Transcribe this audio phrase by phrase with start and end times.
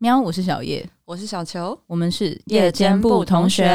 [0.00, 3.66] 喵，我是小叶，我是小球，我们是夜间部同学。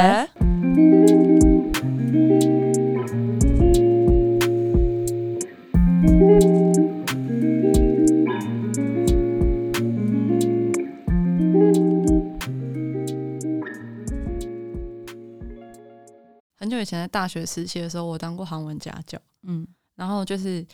[16.55, 19.67] 很久以前在大学时期的时候，我当过韩文家教，嗯，
[19.97, 20.65] 然后就是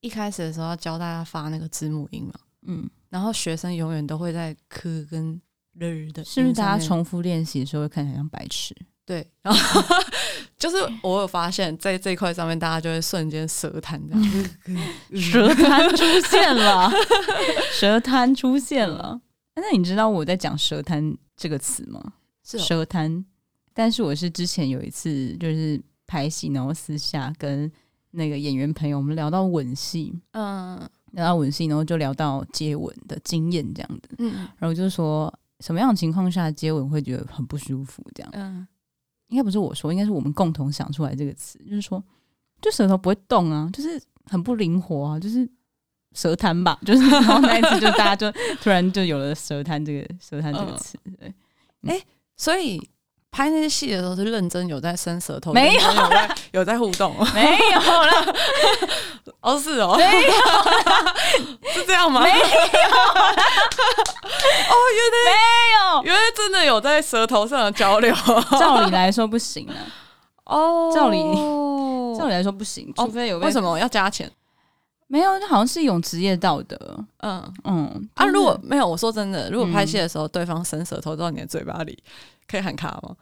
[0.00, 2.34] 一开始的时候要教大家发那个字母音嘛，
[2.66, 2.86] 嗯。
[3.08, 5.40] 然后学生永远都会在科跟
[5.74, 8.74] 日的，是不是大家重复练习的时候会看起来像白痴？
[9.06, 9.82] 对， 然后
[10.58, 16.90] 就是我有发现，在这一块上面，大家就会瞬间舌瘫这样，舌瘫出现了，
[17.72, 19.18] 舌瘫出现了。
[19.54, 22.12] 那你知道我在讲舌瘫这个词吗？
[22.44, 23.24] 是舌瘫，
[23.72, 27.70] 但是我是之前有一次就是拍戏，然后私下跟
[28.10, 30.88] 那个演员朋友我们聊到吻戏，嗯。
[31.12, 38.66] 聊到吻戏，然后就聊到接吻的经验这样的，嗯，然后就是说什么样的情况下接吻会觉得很不舒服这样，嗯，
[39.28, 42.02] 应该不是我说，应该是我们共同想出来这个词，就是说，
[42.60, 45.48] 就舌头不会动啊，就是很不灵活啊，就是
[46.12, 51.28] 舌瘫吧， 就是然后那一次就大家就突然就有了舌瘫这个舌瘫这个词，对，
[51.82, 52.80] 哎、欸，所以。
[53.30, 55.80] 拍那些戏的时候是认真有在伸舌头，没有。
[55.80, 58.34] 有在有在互动， 没有了。
[59.40, 60.30] 哦，是哦，没有
[61.72, 62.20] 是这样吗？
[62.22, 62.36] 没有。
[62.36, 62.42] 哦，
[64.94, 65.30] 原来没
[65.74, 68.14] 有，原来真的有在舌头上的交流。
[68.58, 69.74] 照理来说不行啊。
[70.44, 71.18] 哦，照理
[72.18, 73.38] 照理来说不行，除非有。
[73.38, 74.30] 为什么要加钱？
[75.06, 76.76] 没有，这好像是一种职业道德。
[77.18, 78.08] 嗯嗯。
[78.14, 81.96] 啊，如果没有，我说真的，如果拍戏的时候对方伸舌头到你的嘴巴里。
[82.50, 83.14] 可以喊卡吗？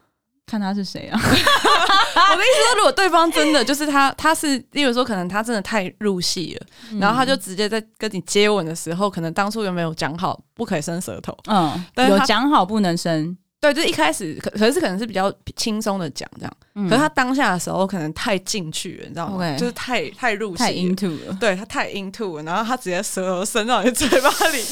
[0.46, 1.18] 看他是谁啊？
[1.20, 11.36] 我的意思说，如果对方真的就是他，他是，例如说，可能他真的太入戏了，嗯、然后他就直接在跟你接吻的时候，可能当初有没有讲好不可以伸舌头？
[11.48, 13.36] 嗯，有讲好不能伸。
[13.60, 21.36] 对，就一开始可可是可能是比较轻松的讲这样，嗯、可是他当下的时候可能太进去了，你知道吗就是太太入戏，太 into 了。
[21.40, 24.62] 对他太 into 了，然后他直接舌头伸到你嘴巴里，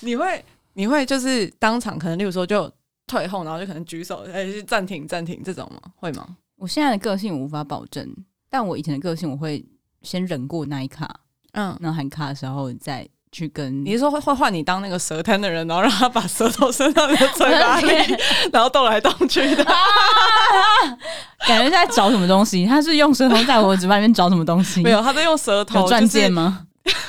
[0.00, 2.68] 你会你会就是当场可能，例如说就。
[3.06, 5.90] 退后，然后就可能举手，哎，暂停，暂停，这种吗？
[5.96, 6.26] 会吗？
[6.56, 8.08] 我现在的个性我无法保证，
[8.48, 9.64] 但我以前的个性我会
[10.02, 11.08] 先忍过那一卡，
[11.52, 13.84] 嗯，然后喊卡的时候再去跟。
[13.84, 18.16] 你是说会会换你当那个舌瘫的人，然后让他把舌头伸到你的嘴巴里，
[18.52, 19.64] 然后动来动去的，
[21.48, 22.64] 感觉在找什么东西？
[22.66, 24.82] 他是用舌头在我嘴巴里面找什么东西？
[24.84, 26.66] 没有，他在用舌头钻戒吗？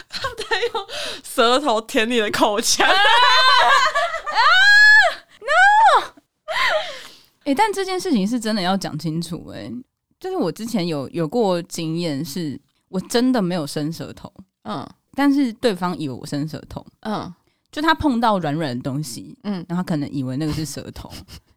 [0.10, 0.86] 他在用
[1.24, 2.88] 舌头舔你的口腔。
[7.44, 9.74] 哎、欸，但这件事情是真的要讲清楚哎、欸，
[10.20, 14.32] 就是我之前有有过经验，是我真的没有伸舌头，
[14.64, 17.32] 嗯，但是对方以为我伸舌头，嗯，
[17.70, 21.12] 就他碰到软软的东西，嗯，然后他可能以为那个是舌头，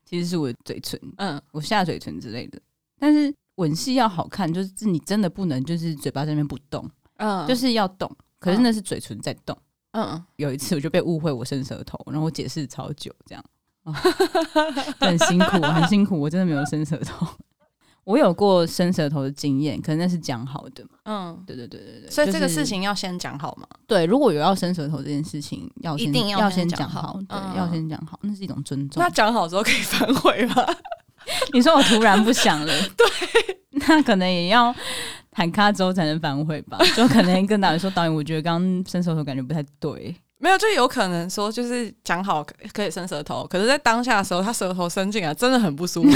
[0.05, 2.61] 其实是我的嘴唇，嗯，我下嘴唇之类的。
[2.99, 8.11] 但是吻戏要好看，就是你真的不能就是嘴巴这边不动，嗯，就是要动，
[8.41, 9.57] 可是那是嘴唇在动，
[9.93, 13.45] 嗯，有一次我就被误会我伸舌头，然后我解释超久这样。
[15.01, 17.27] 很辛苦，很辛苦，我真的没有伸舌头。
[18.05, 20.85] 我有过伸舌头的经验，可能那是讲好的。
[21.07, 22.11] 嗯，对对对对对。
[22.11, 23.67] 所以这个事情要先讲好吗？
[23.87, 29.03] 对，如果有要伸舌头这件事情，要一定要先讲好，对，要先讲好，那是一种尊重。
[29.03, 30.65] 那讲好之后可以反悔吗？
[31.53, 33.07] 你说我突然不想了， 对，
[33.89, 34.73] 那可能也要
[35.33, 36.79] 喊卡之后才能反悔吧？
[36.95, 40.15] 就可能跟导演说，导演，我觉得刚刚伸舌头感觉不太对。
[40.39, 46.09] 没有，就有可能说，就是讲好可以伸舌头，可是，在当下的时候，他舌头伸进来真的很不舒服，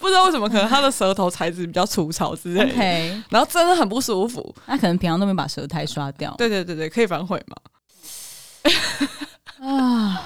[0.00, 3.22] 不知道为什么，可能他的舌头材质比较粗糙之类的，Okay.
[3.30, 4.54] 然后真的很不舒服。
[4.66, 6.34] 那可能平常都没把舌苔刷掉。
[6.36, 7.56] 对对对对，可以反悔吗？
[9.62, 10.20] 啊，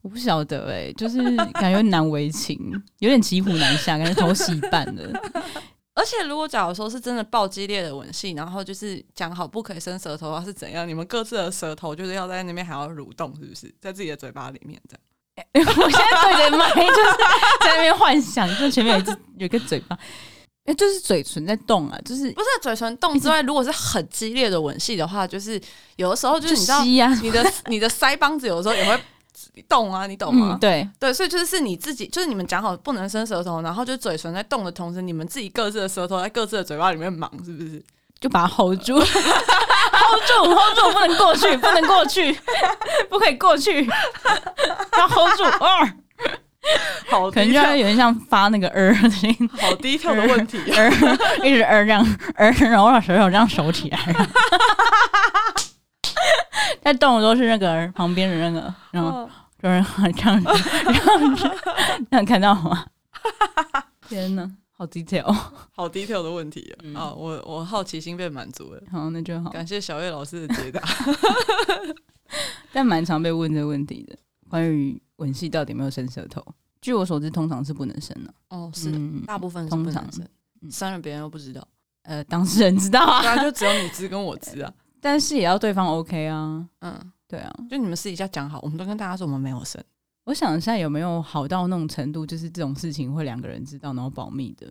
[0.00, 1.20] 我不晓得哎、欸，就是
[1.52, 2.58] 感觉难为情，
[3.00, 5.22] 有点骑虎难下，感觉头洗一半了。
[5.98, 10.86] 而且，如果假如说是真的爆激烈的吻戏，然后就是讲好不可以伸舌头的话，是怎样？
[10.86, 13.74] 你们各自的舌头就是要在那边还要蠕动，是不是？
[13.80, 15.46] 在自己的嘴巴里面这样？
[15.52, 17.10] 欸、 我现在对着麦，就是
[17.64, 19.96] 在那边幻想，就前面有一只有一个嘴巴，
[20.64, 25.60] 哎、欸，就是嘴唇在动啊，就是不是嘴唇动之外，如果是很激烈的吻戏的话，就是
[25.96, 29.02] 有的时候就是你知道，啊、你的你的腮帮子有的时候也会。
[29.68, 30.50] 动啊，你懂吗？
[30.52, 37.82] 嗯、对对，所以就是是你自己，就是你们讲好不能伸舌头，然后就嘴唇在动的同时，你们自己各自的舌头在各自的嘴巴里面忙，是不是？
[38.20, 42.36] 就把它 hold 住，hold 住，hold 住，不能过去，不能过去，
[43.08, 43.88] 不可以过去，
[44.98, 45.44] 要 hold 住。
[45.44, 45.86] 二，
[47.08, 50.90] 好，可能就要有点像发那个呃的声音，好低调的问题，呃，
[51.44, 52.04] 一直呃这样
[52.34, 53.98] 呃，然后把舌头这样收起来。
[56.82, 59.30] 在动的都是那个旁边的那个，然后
[59.62, 59.84] 有人
[60.14, 60.44] 这样
[62.10, 62.86] 这样看到吗？
[64.08, 65.30] 天哪，好 detail，
[65.72, 67.12] 好 detail 的问题啊！
[67.12, 68.82] 我我好奇心被满足了。
[68.90, 69.50] 好，那就好。
[69.50, 70.80] 感谢小叶老师的解答。
[72.72, 74.16] 但蛮常被问这个问题的，
[74.48, 76.44] 关于吻戏到底有没有伸舌头？
[76.80, 78.32] 据我所知，通常是不能伸的。
[78.50, 81.66] 哦，是的，嗯、大部分是不能伸，通常生了别人又不知道。
[82.02, 84.72] 呃，当事人知道啊，当然就只有你知跟我知啊。
[85.00, 86.66] 但是也要对方 OK 啊。
[86.80, 89.82] 嗯，对啊，就你们私底下讲好，我们都跟大家说我们没有生。
[90.24, 94.66] 我想一下有没有好到那种程度，就是这种事情会两个人知道然后保密的。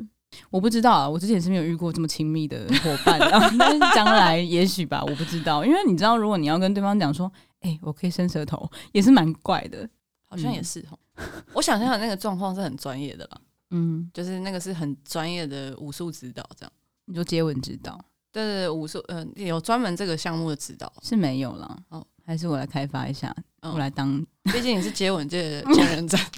[0.49, 5.63] 我不知道啊，我之前是没有遇过这么亲密的伙伴， 但是将来也许吧，我不知道。
[5.63, 7.31] 因为你知道，如果你要跟对方讲说，
[7.61, 9.89] 哎、欸，我可以伸舌头，也是蛮怪的，
[10.25, 10.99] 好像也是哦。
[11.15, 16.71] 嗯、我想象的那个状况是很专业的啦，嗯，就是那个是很专业的武术指导，这样。
[17.05, 17.97] 你就接吻指导？
[18.31, 22.05] 对对对，武术，嗯、呃，有专门这个项目的指导是没有了哦。
[22.27, 26.19] 还是我来开发一下，嗯、我来当，毕竟你是接吻界的千人斩。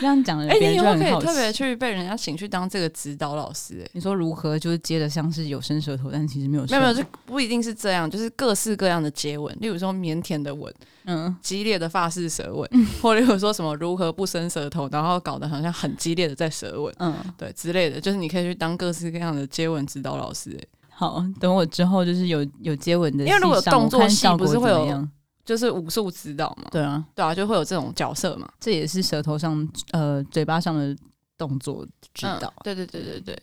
[0.00, 3.82] 这样讲的，哎、以后可以特别去被人家请去当这个指导老师、欸。
[3.82, 10.74] 哎，你说如何就是接的像是有伸舌头，但其实没有，没有没有，就不一定是这样，就是各式各样的接吻，例如说腼腆的吻，
[11.04, 20.56] 嗯，激烈的发式舌吻，嗯、或者例如说什么如何不伸舌头，然后搞得好像很激烈的在舌吻，嗯，对之类的，就是你可以去当各式各样的接吻指导老师、欸。
[20.56, 20.64] 哎。
[20.98, 25.06] 好，等我之后就是有有接吻的，因为如果动作戏不是会有，
[25.44, 26.70] 就是武术指导嘛？
[26.70, 28.50] 对啊，对啊，就会有这种角色嘛。
[28.58, 30.96] 这也是舌头上呃嘴巴上的
[31.36, 32.62] 动作指导、嗯。
[32.64, 33.38] 对对对对对，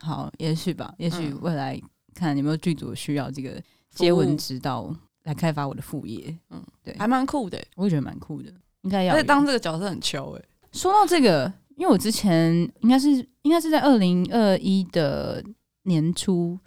[0.00, 1.80] 好，也许吧，也许未来
[2.14, 3.58] 看有没有剧组需要这个
[3.88, 4.94] 接吻指导
[5.24, 6.38] 来开发我的副业。
[6.50, 8.52] 嗯，对，还蛮酷的，我也觉得蛮酷的，
[8.82, 9.14] 应该要。
[9.14, 10.44] 而且当这个角色很糗哎。
[10.72, 13.08] 说到这个，因为我之前应该是
[13.40, 15.42] 应该是在二零二一的
[15.84, 16.58] 年初。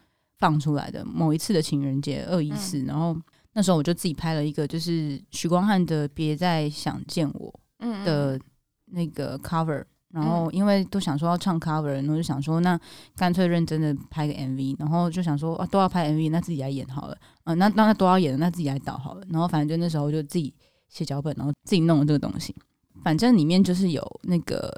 [0.41, 3.15] 放出来的某一次的情人节二一四，然后
[3.53, 7.59] 那时候我就自己拍了一个，就是许光汉的《别再想见我》
[8.03, 8.39] 的
[8.87, 12.79] 那个 cover，然后因为都想说要唱 cover，然后就想说那
[13.15, 20.51] 干脆认真的拍个 MV，然后就想说啊都要拍 MV，那自己来演好了，嗯，那那都要演，那自己来导好了，然后反正就那时候就自己
[20.89, 22.55] 写脚本，然后自己弄了这个东西，
[23.03, 24.73] 反正里面就是有那个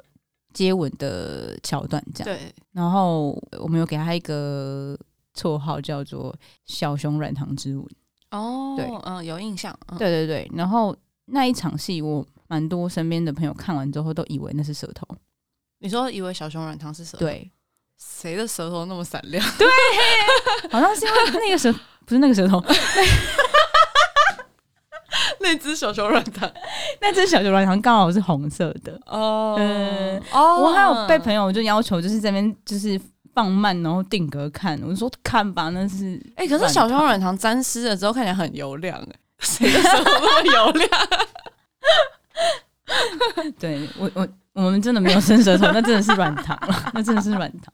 [0.52, 3.30] 接吻的桥段这样，对，然后
[3.60, 4.98] 我们有给他一个。
[5.34, 6.34] 绰号叫做
[6.66, 7.84] “小熊软糖之吻”
[8.30, 10.50] 哦，对，嗯，有印象，嗯、对对对。
[10.54, 10.96] 然后
[11.26, 15.06] 那一场戏，我蛮多身边的朋友看完之后都以为那是舌头。
[15.78, 17.26] 你说以为小熊软糖是舌头？
[17.26, 17.50] 对，
[17.98, 19.44] 谁的舌头那么闪亮？
[19.58, 19.68] 对，
[20.70, 21.70] 好像是因为那个舌
[22.06, 22.62] 不是那个舌头，
[25.40, 26.50] 那只小熊软糖，
[27.00, 29.54] 那只小熊软糖刚好是红色的哦。
[29.58, 33.00] 嗯，哦，我还有被朋友就要求，就是这边就是。
[33.34, 34.80] 放慢，然后定格看。
[34.82, 40.90] 我说看吧，那是哎、欸，可是小熊软糖沾湿了之后看起来很油亮哎，谁的舌头那么油亮？
[43.58, 47.72] 对我我我们真的没有伸舌头，那真的是软糖了， 那真的是软糖。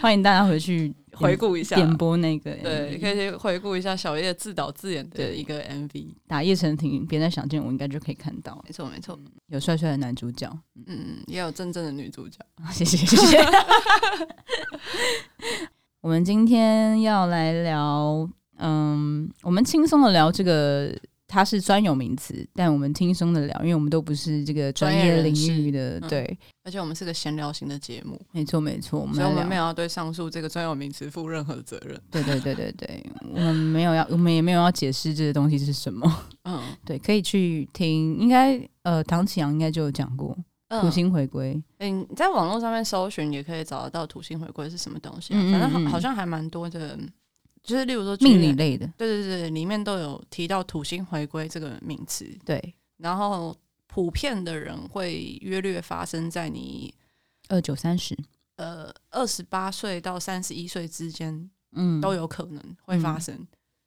[0.00, 8.62] 欢迎大家回去回顾一下点播那个，对，可以去回顾一下小叶自导自演的一个 MV，打叶晨婷，别再想见我，应该就可以看到。
[8.66, 9.18] 没错没错，
[9.48, 10.50] 有帅帅的男主角，
[10.86, 12.38] 嗯，也有真正的女主角。
[12.72, 13.38] 谢谢谢谢。
[16.02, 18.28] 我们今天要来聊，
[18.58, 20.94] 嗯，我们轻松的聊这个。
[21.28, 32.00] 它是专有名词，但我们轻松的聊，因为我们都不是这个专业领域的，对、嗯，而且我们是个闲聊型的节目，没错没错，所以我们没有要对上述这个专有名词负任何责任。
[32.10, 36.26] 对对对对对，我们没有要，我们也没有要解释这个东西是什么。
[36.44, 40.36] 嗯，对，可以去听，应该呃，唐启阳应该就有讲过
[40.80, 41.60] 土星回归。
[41.78, 46.96] 嗯，你在网络上面搜寻也可以找得到土星回归是什么东西、啊，反正好好像还蛮多的。
[47.66, 52.24] 就是例如说命理类的，对对对，里面都有提到土星回归这个名词。
[52.44, 53.54] 对，然后
[53.88, 56.94] 普遍的人会约略发生在你
[57.48, 58.16] 二九三十，
[58.54, 63.34] 呃，二十八岁到三十一岁之间，嗯，都有可能会发生。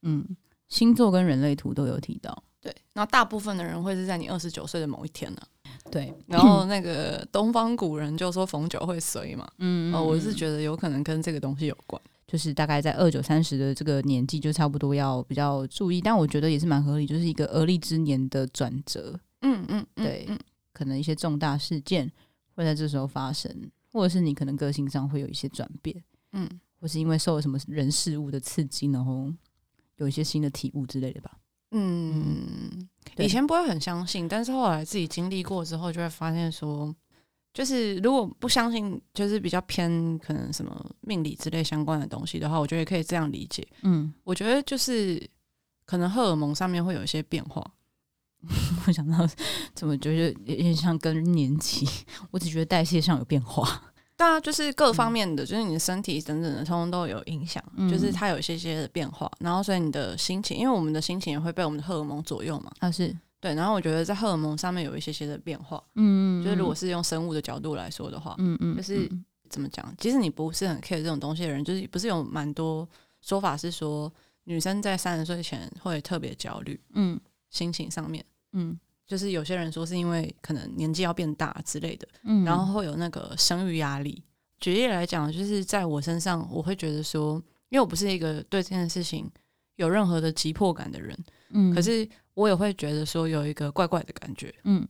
[0.01, 2.43] 嗯，嗯，星座跟人类图都有提到。
[2.59, 5.47] 对，然后大部分的人会是在你二十九岁的某一天呢、啊。
[5.89, 9.49] 对，然后那个东方古人就说逢九会衰嘛。
[9.59, 12.01] 嗯，嗯，嗯，呃，我是觉得有可能跟这个东西有关。
[12.31, 15.99] 就是大概在二九三十的这个年纪，就差不多要比较注意。
[15.99, 19.19] 但我觉得也是蛮合理，就是一个而立之年的转折。
[19.41, 20.37] 嗯嗯，嗯对，嗯、
[20.71, 22.07] 可能一些重大事件
[22.53, 23.51] 会在这时候发生，
[23.91, 26.03] 或者是你可能个性上会有一些转变。
[26.33, 26.47] 嗯，
[26.79, 29.33] 或是因为受了什么人事物的刺激，然后
[29.95, 31.35] 有一些新的体悟之类的吧。
[31.71, 32.35] 嗯，
[32.77, 36.95] 嗯以前不会很相信，但是后来自己经历过之后，就会发现说。
[37.53, 43.67] 就是如果不相信，就是比较偏可能什么命理之类相关的东西的话，我觉得也可以这样理解。
[43.81, 45.21] 嗯，我觉得就是
[45.85, 47.65] 可能荷尔蒙上面会有一些变化。
[48.87, 49.27] 我想到
[49.73, 51.85] 怎么觉得有点像更年期，
[52.31, 53.91] 我只觉得代谢上有变化。
[54.15, 57.63] 对啊，就是各方面的，嗯、就是你的身体等等的，通通都有影响。
[57.75, 62.71] 嗯、就是它有一些些的变化，然后所以你的心情，因为我们的心情也会被我们的荷尔蒙左右嘛。
[62.79, 63.53] 啊，是对。
[63.53, 65.83] 然后我觉得在荷尔蒙上面有一些些的变化。
[65.95, 69.09] 嗯，就是如果是用生物的角度来说的话，嗯嗯，就是
[69.49, 69.93] 怎么讲？
[69.97, 72.87] 其实你不是很 care 这种东西的人，就是不是有蛮多
[73.21, 74.11] 说法是说，
[74.43, 76.79] 女生在三十岁前会特别焦虑。
[76.93, 77.19] 嗯，
[77.49, 78.79] 心情上面，嗯。
[79.07, 84.23] 就是有些人说是因为可能年纪要变大之类的，嗯，然后会有那个生育压力。
[84.59, 89.27] 举例来讲，就是在我身上，我会觉得说，因为我不是一个对这件事情
[89.77, 91.17] 有任何的急迫感的人，
[91.51, 94.87] 嗯，可是我也会觉得说有一个怪怪的感觉，嗯，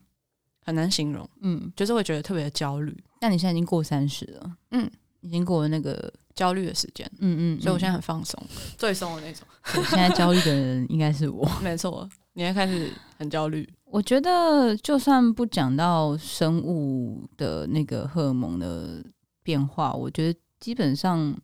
[0.65, 2.95] 很难形容，嗯，就是会觉得特别的焦虑。
[3.21, 4.89] 那你现在已经过三十了，嗯，
[5.21, 8.41] 已经过了那个焦虑的时间，嗯嗯，所以我现在很放松，
[8.77, 9.45] 最松的那种。
[9.89, 13.67] 现在焦虑的人应该是我， 没错，你还开始很焦虑。
[13.85, 19.03] 我觉得，就算不讲到生物的那个荷尔蒙的
[19.41, 21.35] 变化，我觉得基本上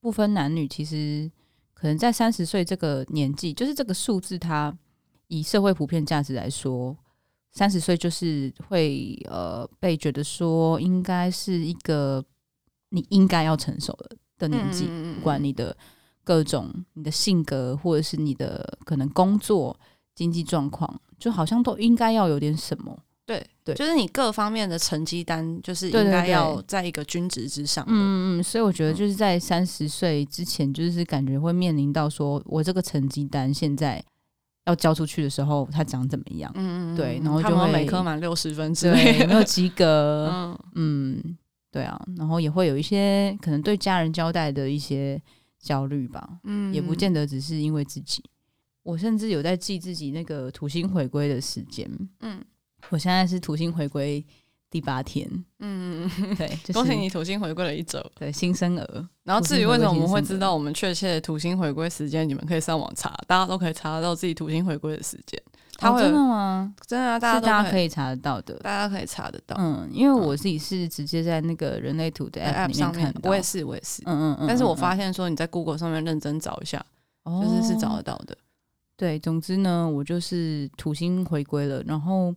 [0.00, 1.30] 不分男女，其实
[1.78, 4.74] 可能在三十岁这个年纪，就是这个数字，它
[5.28, 6.96] 以社会普遍价值来说，
[7.52, 12.24] 三十岁就是会呃被觉得说应该是一个
[12.88, 15.76] 你应该要成熟的的年纪，嗯、不管你的
[16.24, 19.78] 各种你的性格，或者是你的可能工作
[20.14, 20.98] 经济状况。
[21.18, 22.94] 就好像都应该要有点什么，
[23.26, 27.84] 对对，就是你各方面的成绩单，就是应该要在一个均值之上。
[27.88, 34.00] 嗯嗯，所以我觉得就是在三十岁之前，就是感觉会面临到说，我这个成绩单现在
[34.66, 36.50] 要交出去的时候，它长怎么样？
[36.54, 40.30] 嗯嗯，对，然后就会每科满六十分之类，有没有及格？
[40.32, 41.36] 嗯嗯，
[41.72, 45.20] 对啊，然后也会有一些可能对家人交代的一些
[45.58, 46.38] 焦虑吧。
[46.44, 48.22] 嗯，也不见得只是因为自己。
[48.84, 51.90] 我甚至有在记自己那个土星回归的时间，
[52.20, 52.40] 嗯，
[52.90, 54.24] 我现在是土星回归
[54.70, 55.28] 第八天，
[55.60, 59.08] 嗯，对， 就是、恭喜你土星回归了一周，对，新生儿。
[59.24, 65.40] 然后至于为什么我们会知道我们确切的土星回归时间，你们可以上网查，大家都可以查得到自己土星回归的时间。
[65.78, 66.74] 他会、哦、真的吗？
[66.86, 69.54] 真的、啊，大家大家可以查得到的，大家可以查得到。
[69.58, 74.48] 嗯，因为我自己是直接在那个人类图的 app 上面看到，我也是，我也是，嗯嗯嗯。
[74.48, 76.82] 但是我发现说你在 Google 上面认真找一下，
[77.24, 78.36] 哦、就是是找得到的。
[78.96, 82.34] 对，总之呢，我就是土星回归了，然后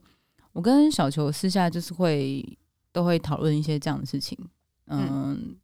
[0.52, 2.44] 我跟小球私下就是会
[2.92, 4.38] 都会讨论一些这样的事情，
[4.88, 5.56] 嗯，嗯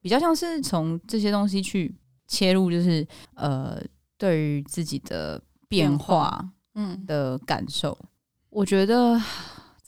[0.00, 1.94] 比较像是从这些东西去
[2.28, 3.82] 切入，就是呃，
[4.18, 8.08] 对于自己的变化，嗯的感受，嗯、
[8.50, 9.20] 我觉得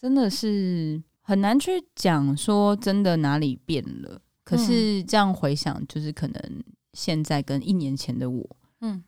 [0.00, 9.02] 真的是很难去讲说真的哪里变了，可是这样回想，就是可能现在跟一年前的我，嗯。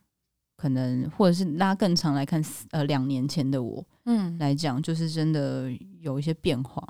[0.59, 6.85] 可能或者是拉更长来看，呃，两年前的我，嗯，来讲就是真的有一些变化。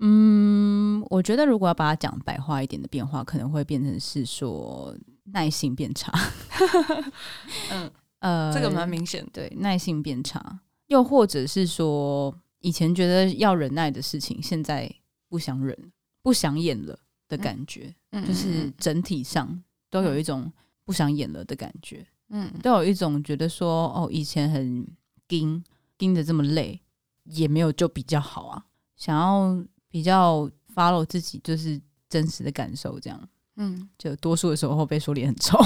[0.00, 4.92] 嗯，我觉得如果要把它讲白话一点的变化，可能会变成是说
[5.26, 6.12] 耐性变差。
[7.70, 14.92] 嗯， 呃，这个蛮明显，对，耐性变差，又或者是说以前觉得要忍耐的事情，现在
[15.28, 15.78] 不想忍、
[16.20, 20.52] 不想演了的感觉，嗯，就是整体上都有一种
[20.84, 22.04] 不想演了的感觉。
[22.30, 24.86] 嗯，都有一种觉得说，哦，以前很
[25.28, 25.62] 盯
[25.96, 26.80] 盯着这么累，
[27.24, 28.64] 也没有就比较好啊。
[28.96, 33.28] 想要比较 follow 自己，就是真实的感受，这样。
[33.56, 35.56] 嗯，就多数的时候被说脸很臭，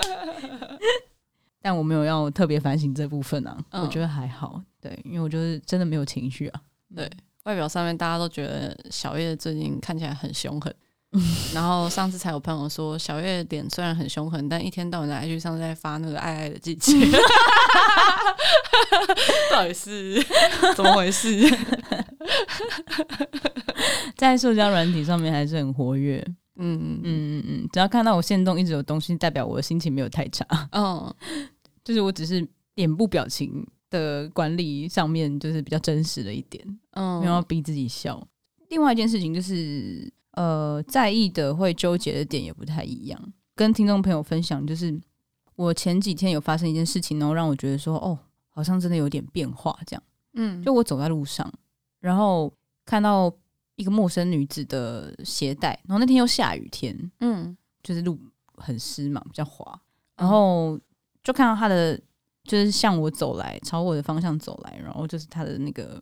[1.62, 3.56] 但我没有要特别反省这部分啊。
[3.70, 6.62] 嗯、我觉得还好，对，因为我就是真的没有情绪啊。
[6.94, 7.10] 对，
[7.44, 10.74] 外表上面大家都觉得小叶最近看起来很凶狠。
[11.54, 16.92] 然后上次才有朋友说，小月脸虽然很凶狠，但一天到晚在 IG 上在发那个爱爱的季节
[19.50, 20.22] 到底是
[20.74, 21.30] 怎么回事？
[24.16, 26.22] 在社交软体上面还是很活跃。
[26.58, 30.44] 嗯嗯嗯嗯，只要看到我限动一直有东西，代表我的心情没有太差。
[30.72, 31.14] 嗯，
[31.84, 36.62] 就是我只是脸部表情的管理上面就是比较真实了一点。
[36.92, 38.26] 嗯，没有要逼自己笑。
[38.68, 40.12] 另外一件事情就是。
[40.36, 43.32] 呃，在意的会纠结的点也不太一样。
[43.54, 44.94] 跟听众朋友分享，就是
[45.54, 48.18] 我前几天有发生一件事情，然后让我觉得说，哦，
[48.50, 50.02] 好像真的有点变化这样。
[50.34, 51.50] 嗯，就我走在路上，
[52.00, 52.52] 然后
[52.84, 53.32] 看到
[53.76, 58.18] 一个陌生女子的鞋带，然后那天又下雨天，嗯，就是路
[58.56, 59.80] 很湿嘛，比较滑，
[60.16, 60.78] 然后
[61.24, 61.98] 就看到她的，
[62.44, 65.98] 就是向我走来，朝我的方向走来，然后就是她的那个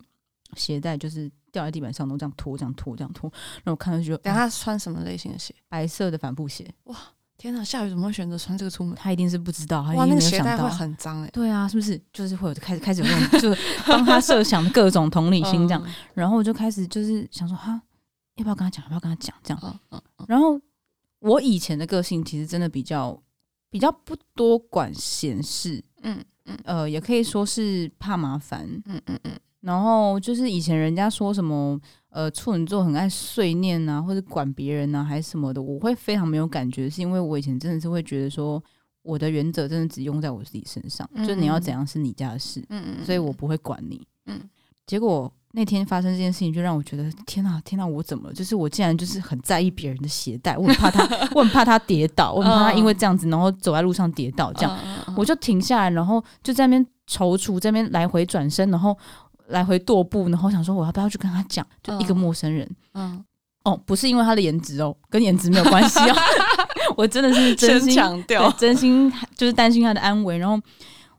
[0.56, 1.30] 鞋带，就是。
[1.54, 3.30] 掉在地板上，都这样拖，这样拖，这样拖。
[3.62, 5.54] 然后我看到就觉得，等下他穿什么类型的鞋？
[5.68, 6.68] 白色的帆布鞋。
[6.84, 6.96] 哇，
[7.38, 8.94] 天哪，下雨怎么会选择穿这个出门？
[8.96, 11.30] 他一定是不知道，他哇，那个鞋带会很脏哎。
[11.32, 12.00] 对啊，是不是？
[12.12, 15.82] 就是会有开始开始有那种，就是帮他设想各种同理心这样。
[15.86, 17.80] 嗯、然后我就开始就是想说，哈，
[18.34, 18.82] 要不要跟他讲？
[18.84, 19.34] 要不要跟他讲？
[19.44, 19.60] 这样。
[19.62, 20.60] 嗯嗯嗯、然后
[21.20, 23.16] 我以前的个性其实真的比较
[23.70, 29.32] 比较不多管闲事，嗯嗯，呃，也可以说是怕麻烦，嗯嗯嗯。
[29.64, 31.80] 然后就是以前人家说什么，
[32.10, 38.62] 呃，处女座很爱碎念啊，或者管别人啊，还是什么的，我会非常没有感觉，是因为我以前真的是会觉得说，
[39.02, 44.38] 我的原则真的只用在我自己身上，嗯、就你要怎样是你家的事，嗯嗯，所以我不会管你，嗯。
[44.86, 48.34] 结果那天发生这件事情，就让我觉得天哪，天哪，我怎么了？
[48.34, 51.02] 就是我竟然就是很在意别人的鞋带，我很怕他，
[51.34, 54.78] 我很怕他跌倒，我很怕他因为这样子，然后走在路上跌倒，这样，
[55.16, 58.94] 我就停下来，然后就在那边踌躇，在那边来回转身，然后。
[59.48, 61.66] 来回踱步，然后想说我要不要去跟他讲？
[61.82, 63.22] 就一个陌生人，嗯，
[63.64, 66.16] 哦，不是因为他的颜值哦，跟颜值没有关系哦。
[66.96, 70.38] 我真的是真心强调，真心就是担心他的安危。
[70.38, 70.58] 然后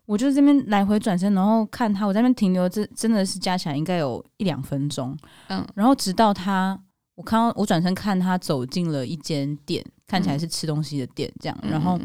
[0.05, 5.17] 我就这边来回转身，然后看他，我在那边停留，这真的是加起来应该有一两分钟。
[5.47, 6.79] 嗯，然后直到他，
[7.15, 11.57] 我看到我转身看他走进了一间店，看起来是吃东西的店，这样。
[11.63, 11.99] 然后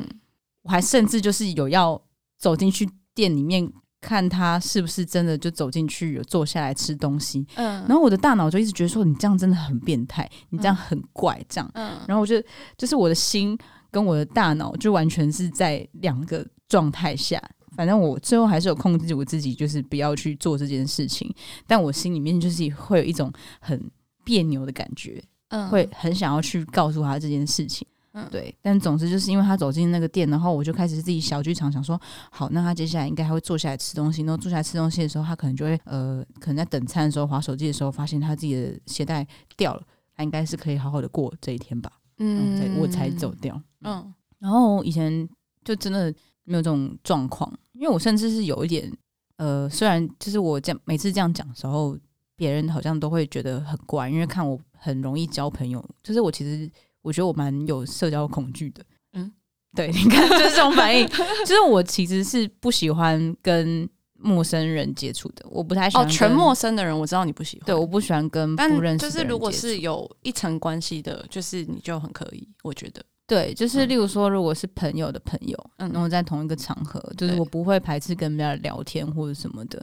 [0.63, 2.01] 我还甚至就是有要
[2.39, 3.71] 走进去店里面。
[4.01, 12.43] 看他是不是真的就走进去有坐下来吃东西，嗯，然后我的大脑就一直觉得说，你这样真的很变态，你这样很怪，这样，嗯，然后我就
[12.79, 13.57] 就是我的心
[13.91, 17.43] 跟我的大脑就完全是在两个状态下，
[17.77, 21.31] 反正我最后还是有控制我自己，就是不要去做这件事情，
[21.67, 23.31] 但我心里面就是会有一种
[23.61, 23.91] 很
[24.25, 27.87] 别扭的感觉，嗯，会很想要去告诉他这件事情。
[28.13, 32.01] 嗯，对，但总之就是因为他走进那个店，然后我就开始自己小剧场，想说，
[32.33, 34.23] 好，那他接下来应该还会坐下来吃东西。
[34.23, 39.25] 然后坐下来吃东西的时候，他可能就会呃，可能在等餐的时候划手机的时候，发现他自己的鞋带
[39.57, 39.83] 掉了，
[40.17, 41.93] 他应该是可以好好的过这一天吧。
[42.19, 43.63] 嗯，我才走掉。
[43.83, 45.29] 嗯，然后以前
[45.65, 46.13] 就真的
[46.43, 48.93] 没有这种状况，因为我甚至是有一点
[49.37, 51.97] 呃，虽然就是我这样每次这样讲的时候，
[52.35, 56.69] 别人好像都会觉得很怪，因为看我很容易交朋友，就是我其实。
[57.03, 58.85] 我觉得我蛮有社交恐惧的，
[59.15, 59.33] 嗯，
[59.75, 61.07] 对，你看就是这种反应，
[61.47, 66.07] 就是我其实是不喜欢跟陌生人接触的，我不太喜欢。
[66.07, 67.67] 哦，全陌生的人，我知道你不喜欢。
[67.67, 68.99] 对，我不喜欢跟不认识。
[68.99, 73.03] 就是如果是有一层关系的，就是你就很可以，我觉得。
[73.27, 79.83] 对，就是例如说，如果是朋友的朋友，嗯，然后在同一个场合，就是我不会排斥跟别人家聊天或者什么的，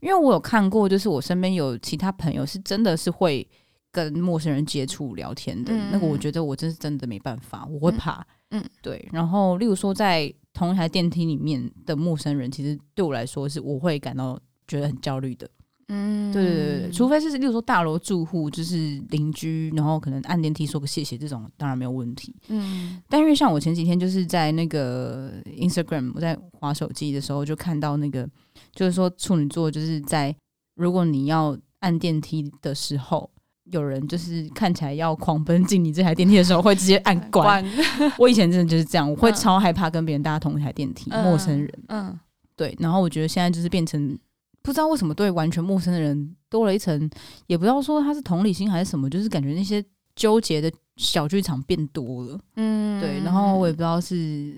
[0.00, 3.48] 因为我有看过，就是我身边有其他朋友是真的是会。
[3.90, 8.24] 跟陌生人接触聊天的、嗯、那个，我觉得我真是真的没办法，我会怕。
[8.50, 9.06] 嗯，对。
[9.12, 15.48] 然后，例如说，在同一台电梯里面的陌生人，其实对我来说，是我会感到觉得很焦虑的。
[15.88, 22.34] 嗯，对对对对，除非是例如说大楼住户，就是邻居，然后可能按电梯说个谢谢，这种当然没有问题。
[22.48, 28.28] 嗯，但因为像我前几天就是在那个 Instagram，我在划手机的时候，就看到那个，
[28.74, 30.34] 就是说处女座就是在
[30.74, 33.30] 如果你要按电梯的时候。
[33.70, 37.64] 有人就是看起来要狂奔进你这台电梯的时候，会直接按 关。
[38.18, 41.72] 我以前真的就是这样，我会超害怕跟别人搭同一台电梯，陌生人。
[41.88, 42.18] 嗯，
[42.56, 42.74] 对。
[42.80, 44.18] 然后我觉得现在就是变成
[44.62, 47.10] 不知道为什么对完全陌生的人多了一层，
[47.46, 49.84] 也不知道说他是同理心还是什么，就是感觉那些
[50.16, 52.40] 纠结的小剧场变多了。
[52.56, 53.20] 嗯，对。
[53.24, 54.54] 然后我也不知道是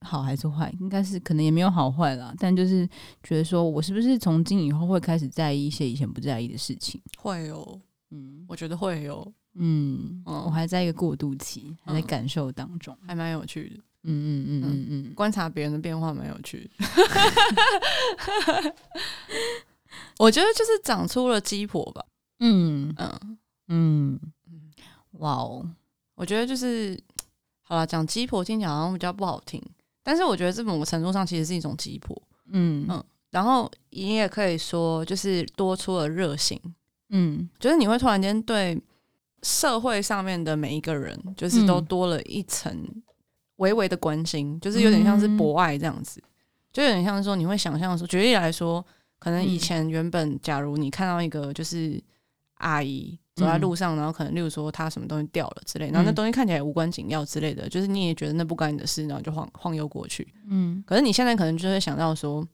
[0.00, 2.34] 好还是坏，应该是可能也没有好坏啦。
[2.38, 2.88] 但就是
[3.22, 7.00] 觉得说我是不是从今以后会开始在意一些以前不在意的事情？
[7.18, 7.80] 会哦。
[8.10, 16.86] 嗯，我觉得会有，嗯，嗯，我还在一个过渡期，还在感受当中，还蛮有趣的，嗯嗯嗯嗯嗯，观察别人的变化蛮有趣的，
[20.18, 22.04] 我觉得就是长出了鸡婆吧，
[22.40, 22.92] 嗯。
[22.96, 23.38] 嗯。
[23.68, 24.20] 嗯。
[24.48, 24.70] 嗯，
[25.12, 25.64] 哇哦，
[26.14, 27.00] 我觉得就是
[27.62, 29.62] 好了，讲鸡婆听起来好像比较不好听，
[30.02, 32.20] 但是我觉得这某个程度上其实是一种鸡婆，
[32.52, 32.84] 嗯。
[32.88, 36.60] 嗯，然后你也可以说就是多出了热心。
[37.10, 38.80] 嗯，就是你会突然间对
[39.42, 42.72] 社会上面的每一个人，就是都多了一层
[43.56, 46.30] 微微的关心，嗯、就是有点像是博爱这样子，嗯、
[46.72, 48.84] 就有点像是说你会想象说，举例来说，
[49.18, 52.00] 可能以前原本假如你看到一个就是
[52.58, 60.32] 阿姨走在路上，嗯、然后可能例如说她什么东西掉了之类，然后那东西看起来无关紧要之类的，就是你也觉得那不关你的事，然后就晃晃悠过去。
[60.48, 62.46] 嗯，可是你现在可能就会想到说。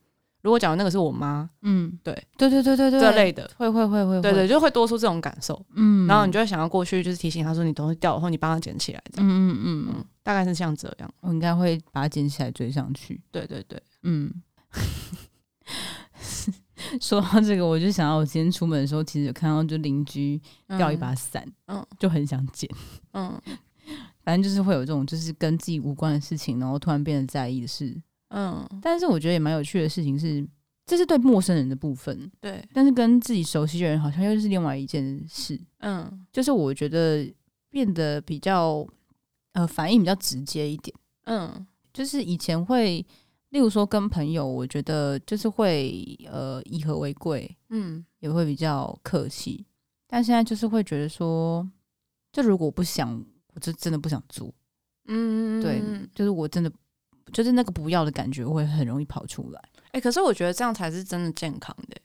[0.46, 3.50] 如果讲的那个是我妈，嗯，对，对对对对对，这类的。
[3.58, 14.32] 会会会会，对对，就会多出这种感受，嗯，然后你就会想要过去，就是提醒他说你东西掉了，后你帮他捡起来，这样，嗯嗯嗯嗯，大概是像这样，我应该会把它捡起来追上去，对对对，嗯。
[17.00, 20.40] 说到这个，我就想到我今天出门的时候，其实有看到就邻居
[20.78, 22.70] 掉一把伞，嗯，就很想捡，
[23.14, 23.36] 嗯。
[24.22, 27.96] 反正就是会有这种就是跟自己无关的事情，然后突然变得在意的事。
[28.38, 30.46] 嗯，但是我觉得也蛮有趣的事情是，
[30.84, 32.62] 这是对陌生人的部分，对。
[32.70, 35.58] 但是跟自己熟悉的人好像又是另外一件事。
[35.78, 37.26] 嗯，就是我觉得
[37.70, 38.86] 变得比较
[39.52, 40.94] 呃反应比较直接一点。
[41.24, 43.04] 嗯，就是以前会，
[43.48, 49.64] 例如说跟朋友，我觉得就是会呃以和为贵，嗯，也会比较客气。
[50.06, 51.66] 但现在就是会觉得说，
[52.32, 54.52] 就如果我不想，我就真的不想做。
[55.06, 55.80] 嗯，对，
[56.14, 56.70] 就是我真的。
[57.32, 61.96] 就是那个不要的感觉会很容易跑出来，哎、欸，可是我觉得这样才是真的健康的。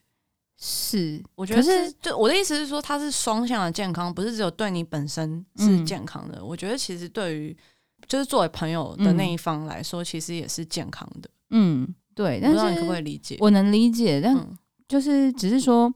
[0.64, 6.40] 是，我觉得是，是就我的意思是说，它是双向的健康，不是只有对你本身是健康的。
[6.40, 7.56] 嗯、我觉得其实对于
[8.08, 11.30] 就是作为朋友的那一方来说，嗯、其实也是健康的。
[11.50, 12.40] 嗯，对。
[12.42, 13.38] 但是你可不可以理解？
[13.40, 14.36] 我能理解，但
[14.88, 15.92] 就是只是说，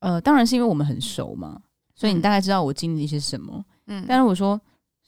[0.00, 1.60] 呃，当然是因为我们很熟嘛，
[1.94, 3.64] 所以你大概知道我经历一些什么。
[3.86, 4.60] 嗯，但是我说。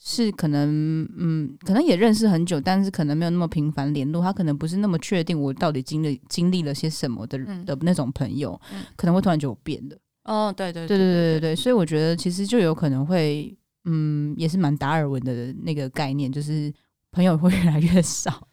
[0.03, 4.23] 是可能，嗯，可能也认识很久，但是可能没有那么频繁联络。
[4.23, 9.97] 他可能不是那么确定我到底经历经历了些什么的、嗯、的那种朋友，嗯、可能会突然就变了。
[10.25, 16.73] 哦，对对对对对对对，所以我觉得其实就有可能会，嗯，也是蛮达尔文的那个概念，就是
[17.13, 18.49] 朋友会越来越少。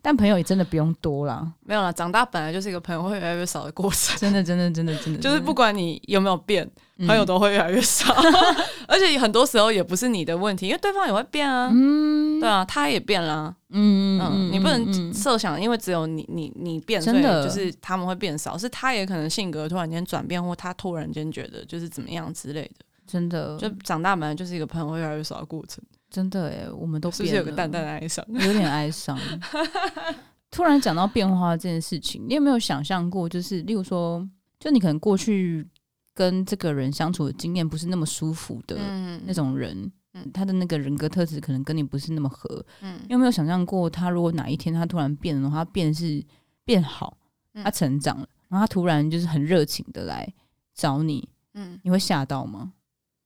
[0.00, 4.16] 但朋友也真的不用多啦，没有啦，长大本来就是一个朋友会越来越少的过程。
[4.18, 6.68] 真的，真的，真的，真的， 就是不管你有没有变，
[7.06, 8.14] 朋友都会越来越少。
[8.86, 11.70] 而且很多时候也不是你的问题，因为对方也会变啊。
[11.72, 13.54] 嗯，对啊，他也变了。
[13.70, 18.56] 嗯嗯，你不能设想，因为只有你你你变，所以就是他们会变少。
[18.56, 22.84] 是他也可能性格突然间转变，或他突然间觉得就是怎么样之类的。
[23.06, 25.82] 真的，就长大本来就是一个朋友会越来越少的过程。
[26.10, 28.24] 真的哎，我们都是不是有个淡淡的哀伤？
[28.28, 29.18] 有点哀伤。
[30.50, 33.28] 突然讲到变化这件事情，你有没有想象过？
[33.28, 34.26] 就是例如说，
[34.58, 35.66] 就你可能过去
[36.14, 38.78] 跟这个人相处的经验不是那么舒服的
[39.26, 42.64] 那种人，嗯，他的那个人格特质可能跟你不是那么合。
[42.80, 46.24] 嗯，你有没有想象过，他如果哪一天他突然变了，他变是
[46.64, 47.18] 变好，
[47.62, 50.26] 他成长了，然后他突然就是很热情的来
[50.74, 52.72] 找你，嗯，你会吓到吗？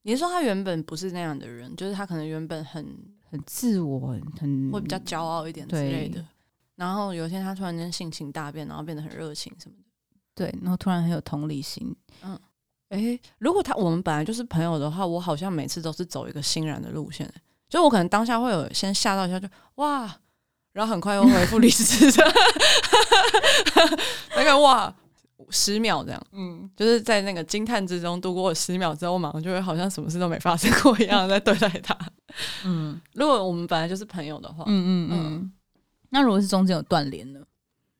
[0.02, 2.84] 你是说他原本不是那样的人，就是他可能原本很
[3.30, 6.24] 很自我，很会比较骄傲一点之类的。
[6.74, 9.84] 然后有一天他突然间性情大变，然后变得很热情什么的。
[10.34, 11.94] 对，然后突然很有同理心。
[12.22, 12.38] 嗯，
[12.88, 17.32] 诶，如果他我们本来就是朋友的话，我好像每次都是走一个欣然的路线，
[17.68, 20.12] 就我可能当下会有先吓到一下就，就哇，
[20.72, 22.32] 然后很快又恢复理智的，
[24.34, 24.92] 那个哇。
[25.50, 31.96] 十秒这样，嗯，就是在那个惊叹之中度过了十秒之后，我马上就会好像什么事都没发生过一样在对待他。
[32.64, 35.52] 嗯， 如果我们本来就是朋友的话，嗯嗯嗯，
[36.10, 37.40] 那如果是中间有断联呢？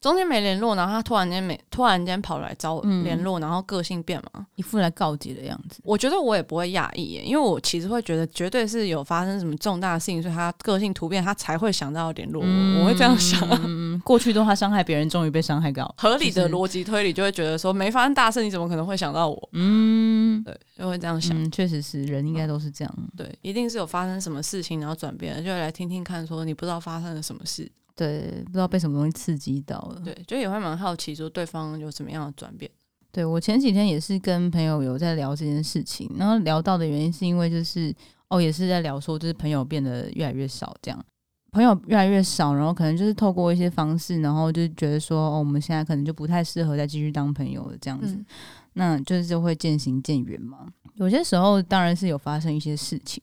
[0.03, 5.81] 中间没联络，然后他突然间没突然间跑来找我联络，嗯、然后个性变嘛，一副来告急的样子。
[5.85, 12.47] 我觉得我也不会讶异耶，因为我其实会觉得绝对是有发生什么重大的事情，所以他个性突变，他才会想到联络我。
[12.49, 13.49] 嗯、我会这样想。
[13.65, 19.49] 嗯，过去的话伤害别人，终于被伤害到，合理的逻辑推理就会觉得说没发生大事，你怎么可能会想到我？
[19.53, 21.41] 嗯，对，就会这样想。
[21.41, 22.93] 嗯，确实是人应该都是这样。
[23.17, 27.71] 对，一定是有发生什么事情，然后转变了，就会来听听看，说你不知道发生了什么事。
[27.95, 30.01] 对，不知道被什么东西刺激到了。
[30.05, 32.71] 对，就也会蛮好奇，说对方有什么样的转变。
[33.11, 37.95] 对，我前几天也是跟朋友有在聊这件事情，然后聊到的原因是因为就是
[38.29, 41.05] 哦，也是在聊说，就是朋友变得越来越少，这样
[41.51, 48.27] 朋友越来越少，然后可能就是透过一些方式，然后就觉得说哦，我们现在可能就不太适合再继续当朋友了，这样子，嗯、
[48.73, 50.67] 那就是就会渐行渐远嘛。
[50.95, 53.23] 有些时候当然是有发生一些事情。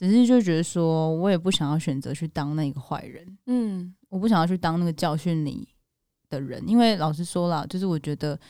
[0.00, 5.68] 对，只是就觉得说，我也不想要选择去当那个坏人，嗯，我不想要去当那个教训你
[6.30, 8.40] 的人，因为老实说了，就是我觉得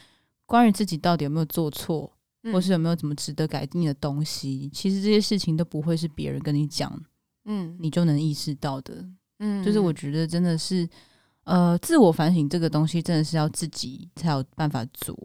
[0.46, 2.10] 关于自己到底有没有做错，
[2.44, 6.90] 嗯、或是有没有怎么值得改进的东西，其实这些事情都不会是别人跟你讲，
[7.46, 9.04] 嗯，你就能意识到的，
[9.40, 10.88] 嗯，就是我觉得真的是，
[11.44, 15.16] 呃，自我反省这个东西真的是要自己才有办法做。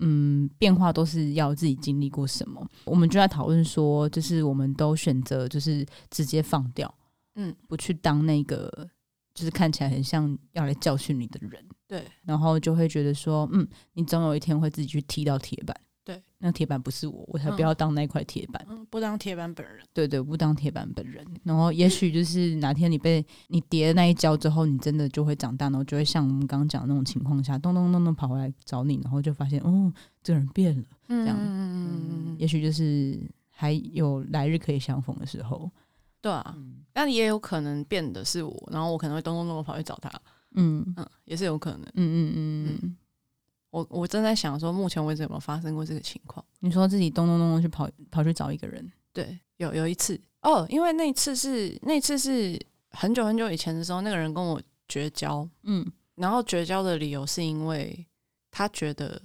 [0.00, 6.92] 嗯，变化都是要自己经历过什么，我们就在讨论说，就是我们都选择就是直接放掉，
[7.34, 8.88] 嗯，不去当那个
[9.34, 15.74] 就是看起来很像要来教训你的人，对，然后就会觉得说，嗯，你总有一天会自己去踢到铁板。
[16.08, 18.66] 对，那铁板不是我，我才不要当那块铁板。
[18.70, 19.84] 嗯，不当铁板本人。
[19.92, 21.22] 对对，不当铁板本人。
[21.44, 29.92] 然后，也许就是哪天你被你跌了那一跤之后，你真的就会长大，然后就会像我们刚刚讲的那种情况下，咚咚咚咚跑回来找你，然后就发现，哦，
[30.22, 30.84] 这个人变了。
[31.08, 35.70] 这样，嗯，也许就是还有来日可以相逢的时候。
[36.22, 36.56] 对啊，
[36.94, 40.10] 但也有可能变的是我，然后我可能会咚咚咚跑去找他。
[40.54, 41.82] 嗯嗯，也是有可能。
[41.82, 42.96] 嗯嗯嗯嗯。
[43.70, 46.44] 我我正在想说，目前为止有没有发生过这个情况？
[46.60, 48.90] 你说自己咚咚咚咚去跑跑去找一个人？
[49.12, 52.58] 对，有有一次，哦，因为那次是那次是
[52.90, 58.06] 很久很久以前的时候，那个人跟我绝交，嗯，然后绝交的理由是因为
[58.50, 59.20] 他觉得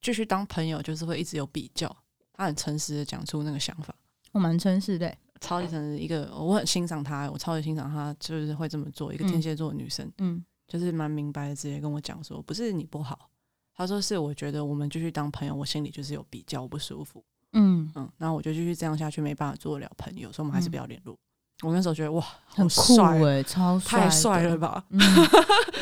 [0.00, 1.94] 继续当朋友就是会一直有比较，
[2.32, 3.94] 他很诚实的讲出那个想法。
[4.32, 13.30] 我蛮诚实的，超级诚实，一个我很欣赏他，我超级欣赏他，就是会这么做，一个天蝎座的女生，嗯，就是蛮明白的，直接跟我讲说，不是你不好，
[13.76, 17.24] 他说是我觉得我们继续当朋友，我心里就是有比较不舒服。
[17.52, 21.14] 嗯嗯，然后我就继续这样下去，没办法做得了朋友，所以我们还是不要联络。
[21.62, 25.00] 嗯、我那时候觉得哇，很酷哎，超帅， 太帅了吧，嗯、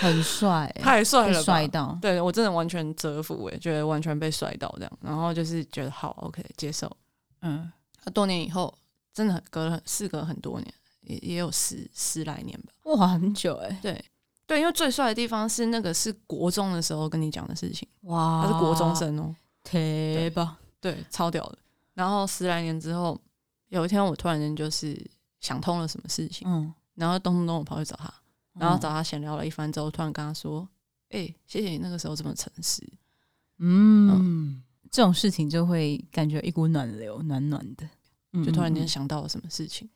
[0.01, 6.95] 很帅，太帅了，帅到，对我真的完全折服哎，觉得完全被帅到这样，然后就是觉得好 OK 接受，
[7.41, 7.73] 嗯，
[8.13, 8.73] 多年以后，
[9.15, 14.05] 真的隔了事隔很多年，也也有十十来年吧，哇，很久哎，对
[14.47, 21.59] 对，因为最帅的地方是那个是国中的时候跟你讲的事情，哇，他是国中生哦，贴吧，对，超屌的。
[21.95, 23.19] 然后十来年之后，
[23.69, 24.99] 有一天我突然间就是
[25.41, 28.13] 想通了什么事情，嗯，然后咚咚咚我跑去找他，
[28.55, 30.69] 然后找他闲聊了一番之后，突然跟他说
[31.11, 32.83] ：“哎、欸，谢谢你那个时候这么诚实。”
[33.59, 37.89] 嗯，嗯，这种事情就会感觉一股暖流，暖暖的，
[38.45, 39.89] 就突然间想到了什么事情。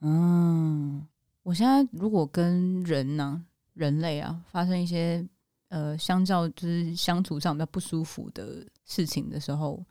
[0.00, 1.06] 嗯，
[1.42, 5.26] 我现在如果跟人呢、啊，人类啊，发生一些
[5.68, 9.84] 呃，相较就是相处上比较不舒服的事情的时候。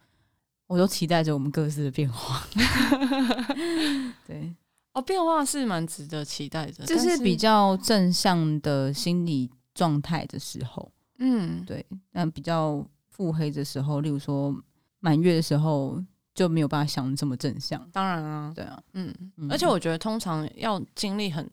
[0.67, 2.47] 我都期待着我们各自的变化，
[4.25, 4.55] 对，
[4.93, 14.55] 哦，变化是蛮值得期待的，这是比较正向的心理状态的时候，嗯，对，那比较腹黑的时候，例如说
[15.01, 16.01] 满月的时候，
[16.33, 17.85] 就没有办法想这么正向。
[17.91, 19.13] 当然啊，对啊，嗯，
[19.49, 21.45] 而且我觉得通常要经历很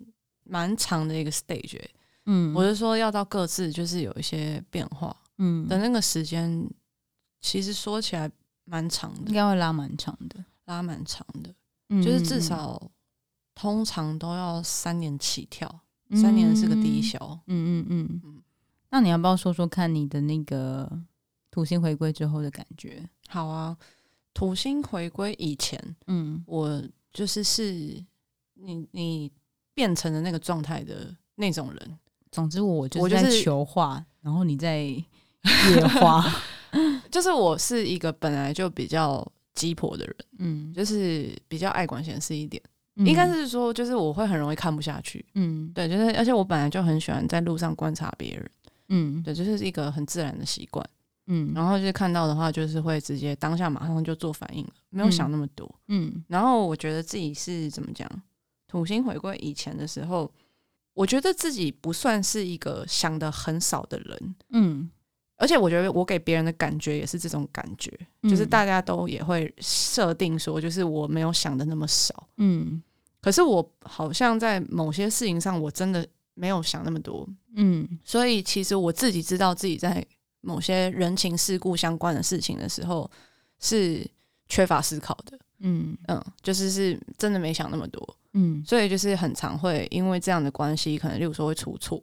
[0.45, 1.81] 蛮长的一个 stage，
[2.29, 6.71] 嗯，我是说要到各自就是有一些变化，嗯，的那个时间，
[7.41, 8.31] 其实说起来。
[8.71, 11.55] 蛮长的，应该会拉蛮长的，拉蛮长的，
[11.89, 12.79] 嗯、就是至少
[13.55, 17.19] 通常都要三年起跳，嗯、三年是个低消。
[17.47, 18.43] 嗯嗯嗯嗯。
[18.91, 20.87] 那你要不要说说看你的那个
[21.51, 23.09] 土星回归之后的感觉？
[23.27, 23.75] 好啊，
[24.35, 27.73] 土星回归以前，嗯，我就是是
[28.53, 29.33] 你你
[29.73, 31.99] 变成的那个状态的那种人。
[32.31, 35.05] 总之，我就是在求化，就是、然后你在野
[36.01, 36.25] 花。
[37.11, 42.63] 就是我是一个本来就比较鸡婆的人，嗯，就是比较爱管闲事一点，
[42.97, 48.51] 嗯、应该是说，就是我会很容易看不下去，嗯，对，就是而且我本来就很喜欢在路上观察别人，
[48.91, 50.87] 嗯，对，就是一个很自然的习惯，
[51.29, 58.07] 嗯，然后就是看到的话，就是会直接当下马上就做反应了，没有想那么多，嗯，然后我觉得自己是怎么讲，
[58.69, 60.31] 土星回归以前的时候，
[60.99, 64.91] 我觉得自己不算是一个想的很少的人，嗯。
[65.37, 72.83] 而且我觉得我给别人的感觉也是这种感觉，嗯、就是大家都也会设定说，就是我没有想的那么少，嗯。
[73.21, 77.89] 可是我好像在某些事情上，我真的没有想那么多，嗯。
[78.03, 80.05] 所以其实我自己知道自己在
[80.41, 83.09] 某些人情世故相关的事情的时候，
[83.61, 84.05] 是
[84.49, 85.97] 缺乏思考的，嗯。
[86.09, 88.63] 嗯，就是是真的没想那么多，嗯。
[88.67, 92.03] 所以就是很常会因为这样的关系，可能例如说会出错，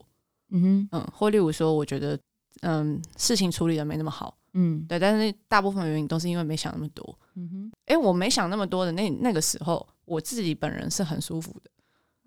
[0.52, 0.90] 嗯哼。
[0.92, 2.20] 嗯，或例如说我觉得。
[2.62, 11.70] 嗯，事情处理的没那么好，嗯，对，但是大部分原因都是因为没想那么多，嗯哼，哎、欸，我没想那么多的那那个时候，我自己本人是很舒服的，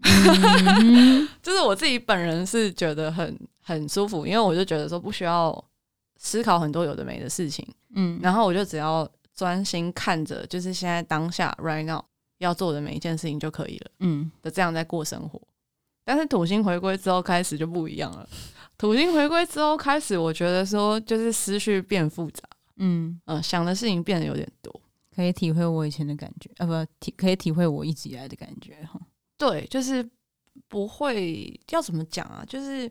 [0.02, 5.64] 嗯、 就是我自己本人是觉得很很舒服，因为我就觉得说不需要
[6.18, 12.04] 思考很多有的没的事情，嗯，然后我就只要专心看着，就是现在当下 right now
[12.38, 15.40] 要做的每一件事情就可以了，嗯，的这样在过生活，
[16.04, 18.28] 但是土星回归之后开始就不一样了。
[18.76, 22.42] 土星回归之后开始，我觉得说就是思绪变复杂，
[22.78, 24.80] 嗯嗯，想的事情变得有点多，
[25.14, 29.00] 可以体会我以前的感觉，啊不体可以体会我一直以来的感觉哈。
[29.36, 30.04] 对，就是
[30.66, 32.44] 不会要怎么讲啊？
[32.48, 32.90] 就是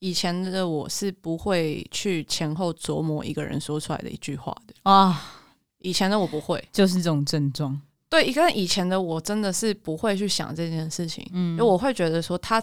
[0.00, 5.36] 以前的我是不会去前后琢磨一个人说出来的一句话的啊。
[5.80, 7.78] 以前的我不会，就是这种症状。
[8.08, 12.62] 对，一个以前的我真的是不会去想这件事情，嗯，因为我会觉得说他。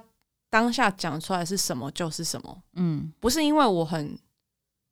[0.50, 4.18] 当下讲出来是什么就是什么，嗯，不是因为我很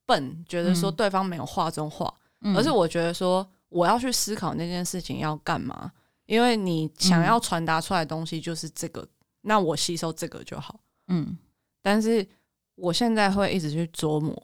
[0.06, 5.90] 笨，觉得说对方没有话中话，嗯，而是我觉得说我要去思考那件事情要干嘛，
[6.26, 9.08] 因为你想要传达出来的东西就是这个，嗯，
[9.44, 11.38] 那我吸收这个就好，嗯，
[11.82, 12.28] 但是
[12.76, 14.38] 我现在会一直去琢磨，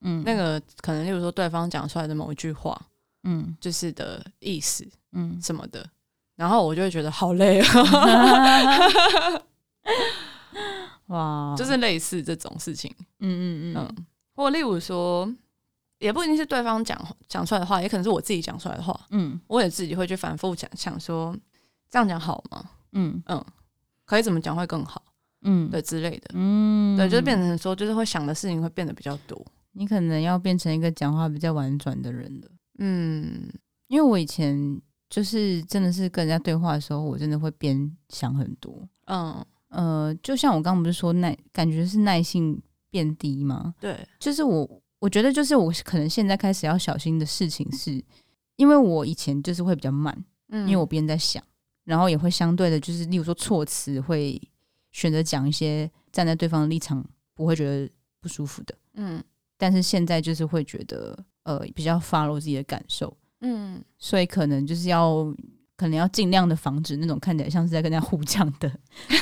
[0.00, 2.76] 嗯，那个可能例如说对方讲出来的某一句话，
[3.26, 5.84] 嗯，就是的意思，嗯，什么的，
[6.36, 7.66] 然后我就会觉得好累啊。
[11.08, 15.32] 哇，就是类似这种事情，嗯嗯嗯，嗯，或例如说，
[15.98, 21.36] 也不一定是对方讲讲出来的话，也可能是我自己讲出来的话，嗯，我也自己会去反复讲，想说，
[21.90, 22.70] 这样讲好吗？
[22.92, 23.22] 嗯。
[23.26, 23.44] 嗯，
[24.04, 25.02] 可以怎么讲会更好？
[25.42, 29.40] 嗯，对之类的，嗯，对，就是变成说，就是会想的事情会变得比较多。
[29.72, 32.48] 你可能要变成一个讲话比较婉转的人了。
[32.78, 33.50] 嗯，
[33.88, 38.88] 因为我以前就是真的是跟人家对话的时候，我真的会边想很多。
[39.06, 42.60] 嗯呃，就像我刚刚不是说耐，感觉是耐性
[42.90, 43.74] 变低吗？
[43.80, 48.02] 对，就是我我觉得就是我可能现在开始要小心的事情是，
[48.56, 51.42] 因为我以前就是会比较慢，嗯，因为我边在想，
[51.84, 54.40] 然后也会相对的，就是例如说措辞会。
[54.92, 59.22] 选择讲一些站在对方的立场不会觉得不舒服的，嗯，
[59.58, 61.14] 但是现在就是会觉得
[61.46, 65.24] 呃比较 follow 自己的感受，嗯，所以可能就是要
[65.76, 68.70] 可能要尽量的防止那种看起来像是在跟人家互呛的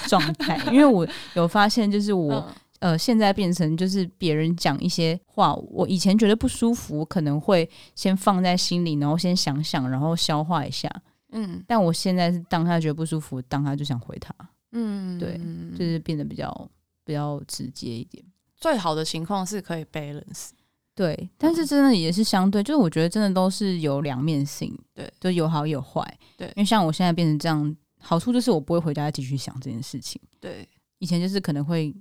[0.09, 2.35] 状态，因为我有发现就是我、
[2.81, 10.91] 嗯、呃现在变成就是别人讲一些话，我以前觉得不舒服，我可能会先放在心里，然后先想想，然后消化一下，
[11.33, 14.35] 嗯，但我现在是当他觉得不舒服，当他就想回他。
[14.73, 15.41] 嗯，对，
[15.79, 16.71] 就是变得比较
[17.05, 18.25] 比较直接一点。
[18.57, 20.51] 最好的情况是可以 balance，
[20.95, 26.03] 对，但是真的也是相对，就是我觉得真的都是有两面性，对，就有好有坏，
[26.37, 26.47] 对。
[26.49, 30.69] 因为像我现在变成这样，好处就是我不会回家继续想这件事情，对。
[30.99, 31.95] 以前就是可能会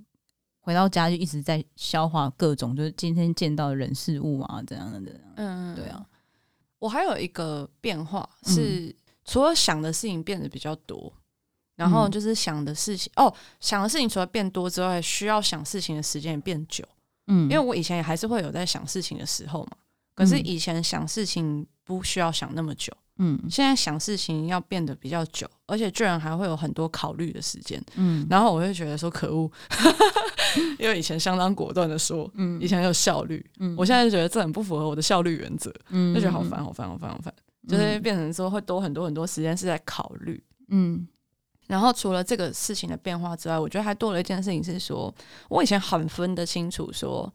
[0.60, 6.06] 回到家就一直在消化各种，就是今天见到的人事物啊，怎样的这样，嗯，对啊。
[6.78, 11.12] 我还有一个变化是，嗯、除了想的事情变得比较多。
[11.76, 16.84] 然后就是想的事情、嗯、哦，想的事情除了变多之外，需要想事情的时间也变久。
[17.26, 19.76] 嗯，因为我以前也还是会有在想事情的时候嘛，
[20.14, 22.92] 可是以前想事情不需要想那么久。
[23.18, 27.80] 嗯，现在想事情要变得比较久，而且居然还会有很多考虑的时间。
[27.94, 29.48] 嗯，然后我就觉得说可恶，
[30.80, 37.32] 因为以前相当果断的说，嗯，以前很有效率，嗯，我现在就觉得这很不符合我的效率原则，嗯，就觉得好烦，好烦，好烦，好烦，
[37.68, 41.06] 就是变成说会多很多很多时间是在考虑，嗯。
[41.66, 45.12] 然后除了这个事情的变化之外，我觉得还多了一件事情是说，
[45.48, 47.32] 我以前很分得清楚，说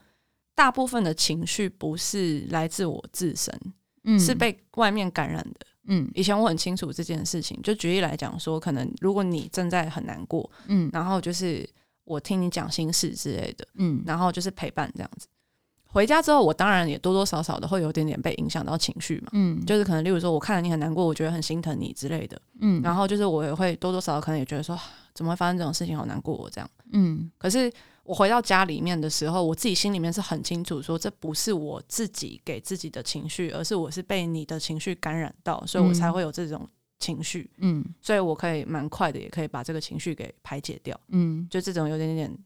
[0.55, 3.53] 大部分的情绪不是来自我自身，
[4.03, 7.59] 嗯，是被外面感染的，嗯，以前我很清楚这件事情。
[7.61, 11.67] 就举例来讲说，可能如果你正在很难过，嗯，然后就是
[12.03, 15.27] 我听你讲心事之类的，嗯，然后就是陪伴这样子。
[15.91, 24.79] 回家之后，我当然也多多少少的会有点点被影响到情绪嘛，嗯，就是可能例如说，我看了你很难过，我觉得很心疼你之类的，嗯，然后就是我也会多多少少可能也觉得说，
[25.15, 27.71] 怎么会发生这种事情，好难过我这样，嗯，可是
[28.03, 36.67] 我回到家里面的时候，我自己心里面是很清楚，说这不是我自己给自己的情绪，而是我是被你的情绪感染到，所以我才会有这种
[36.99, 42.37] 情绪，嗯，所以我可以蛮快的，也可以把这个情绪给排解掉，嗯，就这种有点点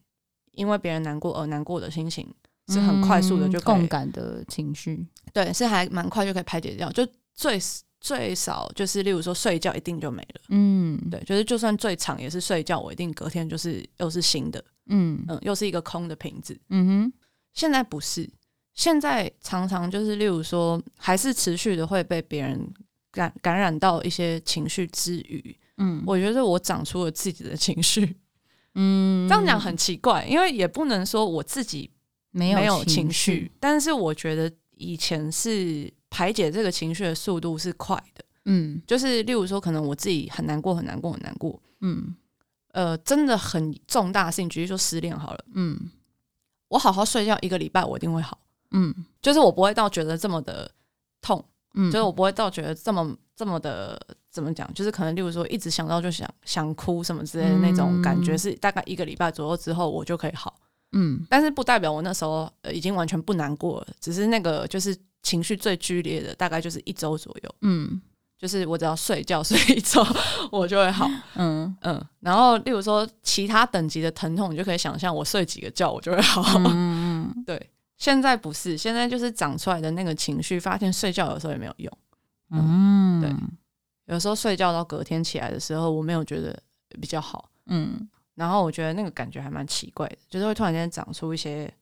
[0.52, 2.26] 因为别人难过而难过的心情。
[2.68, 7.60] 是很快速的就共感的情绪，对，是还蛮快就可以排解掉，就最
[8.00, 15.22] 最少就是例如说睡觉一定就没了，嗯，对，就是就算最长也是睡觉，我一定隔天就是又是新的，嗯。
[15.28, 17.12] 嗯，又是一个空的瓶子，嗯哼，
[17.52, 18.28] 现在不是，
[18.72, 22.66] 现在常常就是例如说还是持续的会被别人
[23.10, 28.16] 感感染到一些情绪之余，嗯，我觉得我长出了自己的情绪，
[28.74, 31.90] 嗯，这样讲很奇怪，因为也不能说我自己。
[32.36, 42.12] 没有，没有情绪，但是我觉得以前是排解这个情绪的速度是快的，嗯，就是例如说，可能我自己很难过，很难过，很难过，嗯，
[42.72, 45.78] 呃，真的很重大的事情，举例说失恋好了，嗯，
[46.66, 48.36] 我好好睡觉一个礼拜，我一定会好，
[48.72, 48.92] 嗯，
[49.22, 50.68] 就是我不会到觉得这么的
[51.22, 51.44] 痛，
[51.74, 53.96] 嗯，就是我不会到觉得这么这么的
[54.28, 60.52] 怎么讲，就是可能例如说一直想到就想想哭什么之类的那种感觉，是大概一个礼拜左右之后我就可以好。
[60.94, 67.54] 嗯，但是不代表我那时候呃已经完全不难过了，只是那个就是情绪最剧烈的，大概就是一周左右。
[67.62, 68.00] 嗯，
[68.38, 70.06] 就是我只要睡觉睡一周，
[70.52, 71.10] 我就会好。
[71.36, 76.42] 嗯嗯，然后例如说其他等级的疼痛，你就可以想象我睡几个觉我就会好。
[76.58, 77.70] 嗯嗯， 对。
[77.96, 81.98] 现在不是，现在就是长出来的那个情绪，发现睡觉有时候也没有用。
[82.50, 83.32] 嗯，对。
[84.06, 86.60] 有时候睡觉到隔天起来的时候，我没有觉得
[87.00, 87.48] 比较好。
[87.66, 88.06] 嗯。
[88.34, 91.72] 然后我觉得那个感觉还蛮奇怪的，就是会突然间长出一些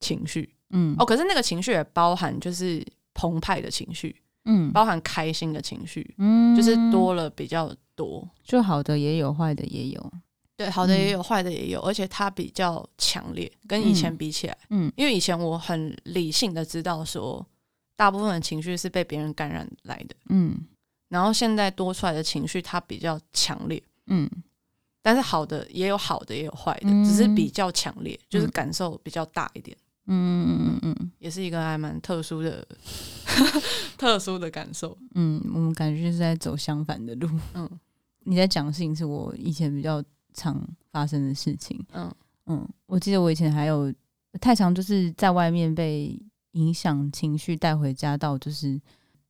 [0.00, 10.12] 情绪，嗯，哦，可是那个情绪也包含就是澎湃的情绪，嗯，包含开心的情绪，嗯，就是多了比较多，就好的也有，坏的也有，
[10.56, 17.44] 对，好的也有，坏的也有，而且它比较强烈，跟以前比起来，嗯，因为以前我很理性的知道说，
[17.94, 20.56] 大部分的情绪是被别人感染来的，嗯，
[21.08, 24.30] 然后现在多出来的情绪它比较强烈，嗯。
[25.02, 29.76] 但是好的也有好的也有坏的，嗯、只是比较强烈，嗯、就是感受比较大一点。
[30.10, 32.66] 嗯嗯嗯嗯，也是一个还蛮特殊的
[33.98, 34.96] 特殊的感受。
[35.14, 37.28] 嗯，我们感觉就是在走相反的路。
[37.54, 37.68] 嗯，
[38.20, 41.78] 你在讲的事情是我以前比较常发生的事情。
[41.92, 42.10] 嗯
[42.46, 43.92] 嗯，我记得我以前还有
[44.40, 46.18] 太常就是在外面被
[46.52, 48.80] 影响情绪带回家，到就是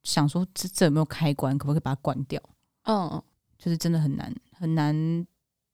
[0.05, 2.41] 想说这这有没有开关，可不可以把它关掉？
[2.85, 3.21] 嗯，
[3.59, 5.27] 就是真的很难很难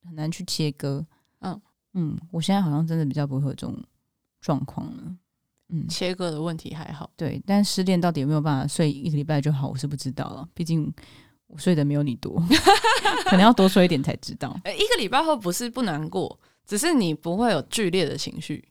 [0.07, 1.05] 很难去切割。
[1.41, 1.61] 嗯
[1.95, 3.77] 嗯，我现在好像真的比较不会有这种
[4.41, 5.17] 状况了。
[5.69, 7.09] 嗯，切割的问题还好。
[7.17, 10.49] 对，但失恋到底有没有办法睡一个礼拜就好，我是不知道了。
[10.55, 10.93] 毕竟
[11.47, 12.43] 我睡的没有你多，
[13.27, 14.59] 可能要多睡一点才知道。
[14.65, 18.67] 哎、欸，一个礼拜后不是不难过，只是你不会有剧烈的情绪。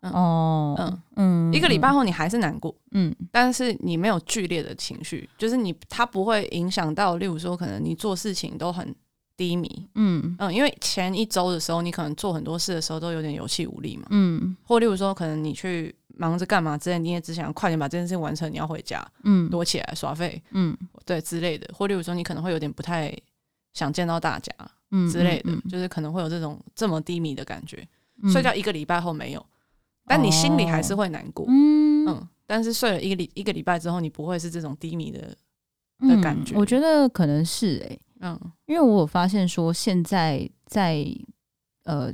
[0.00, 8.94] 嗯、哦，嗯嗯，一个礼拜后你还是难过，嗯，但是你没有剧烈的情绪，就是你它不会影响到，例如说可能你做事情都很。
[9.36, 10.34] 低迷，嗯。
[10.38, 23.16] 嗯，因为前一周的时候，你可能做很多事的时候都有点有气无力嘛，嗯，或例如说，可能你去忙着干嘛之类，你也只想快点把这件事情完成，你要回家，嗯，躲起来耍废，嗯，对之类的，或例如说，你可能会有点不太
[23.72, 24.52] 想见到大家，
[24.90, 27.86] 嗯之类的，嗯嗯、就是可能会有这种这么低迷的感觉。
[28.22, 29.44] 嗯、睡觉一个礼拜后没有，
[30.06, 32.06] 但你心里还是会难过，嗯。
[32.06, 35.36] 嗯，但是睡了一个礼一个礼拜之后，你不会是这种低迷的
[36.00, 36.54] 的感觉。
[36.56, 38.00] 我觉得可能是哎、欸。
[38.24, 41.06] 嗯，因为我有发现说，现在在
[41.84, 42.10] 呃，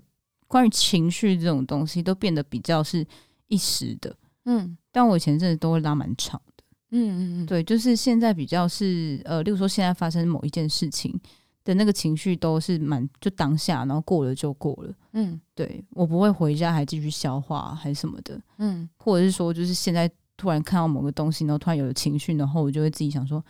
[0.48, 3.06] 关于情绪这种东西，都变得比较是
[3.46, 4.14] 一时的。
[4.46, 6.64] 嗯，但我以前真的都会拉蛮长的。
[6.90, 11.16] 嗯嗯嗯，对，就是现在比较是呃，例如说现在发生某一件事情
[11.62, 14.92] 的那个情绪，都是蛮就当下，然后过了就过了。
[15.12, 18.40] 嗯，对，我不会回家还继续消化还是什么的。
[18.58, 23.40] 嗯，或者是说，就是现在突然看到某个东西，然后突然有了情绪，然后我就会自己想说。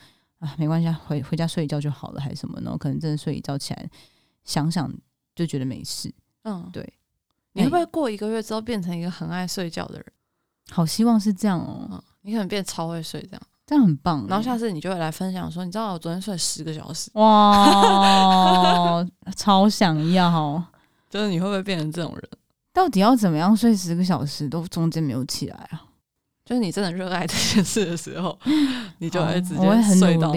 [0.41, 2.76] 啊，没关系，回回家睡一觉就好了，还是什么呢？
[2.76, 3.88] 可能真的睡一觉起来，
[4.43, 4.93] 想想
[5.34, 6.12] 就觉得没事。
[6.43, 6.93] 嗯，对。
[7.53, 10.07] 你会不会过一个月之后变成一个很爱睡觉的人？
[10.70, 11.88] 好希望是这样哦。
[11.91, 14.24] 嗯，你可能变超会睡，这样这样很棒。
[14.28, 19.05] 然后下次你就会来分享说，你知道我昨天睡十个小时，哇，
[19.36, 20.62] 超想要。
[21.11, 22.22] 就是你会不会变成这种人？
[22.72, 25.82] 到底要怎么样睡十个小时都中间没有起来啊？
[26.51, 28.36] 就是你真的热爱这件事的时候，
[28.98, 30.34] 你就会直接睡到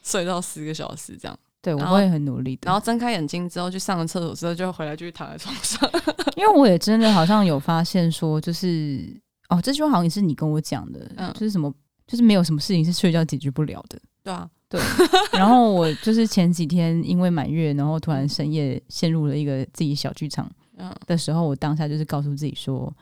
[0.00, 1.36] 睡到十个小时这样。
[1.60, 2.60] 对，我会很努力的。
[2.66, 5.90] 然后睁开眼睛之后，去上个厕所之后，就会回来继续躺在床上。
[6.36, 11.74] 因为我也真的好像有发现说，就是哦，这句话好像也是你跟我讲的，嗯，就是什么，
[12.06, 13.98] 就是没有什么事情是睡觉解决不了的。
[14.22, 14.80] 对啊，对。
[15.32, 20.48] 然后我就是前几天因为满月，然后突然深夜陷入了一个自己小剧场
[21.04, 22.94] 的时候，我当下就是告诉自己说。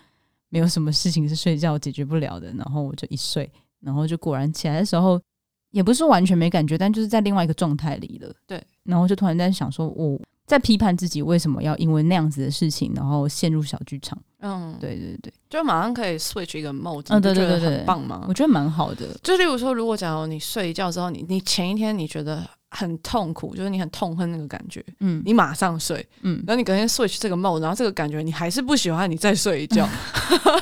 [0.50, 5.18] 没有什么事情是睡觉解决不了的，然后我就一睡，然后就果然起来的时候，
[5.70, 8.30] 也不是完全没感觉，但就是在另外一个状态里了。
[8.46, 14.18] 对，然后就突然在想说，我在批判自己为什么要因为那样子的事情，然后陷入小剧场。
[14.40, 18.24] 嗯，对对对，就马上可以 switch 一个 mode，嗯，对对对对，很棒吗？
[18.28, 19.16] 我觉得蛮好的。
[19.22, 22.44] 就例如说，如果假如你睡一觉之后，你你前一天你觉得。
[22.70, 29.88] 很痛苦，就是你很痛恨那个感觉，嗯，你马上睡，嗯，然后你隔天 switch 这个 mode，然后这个感觉你还是不喜欢，你再睡一觉，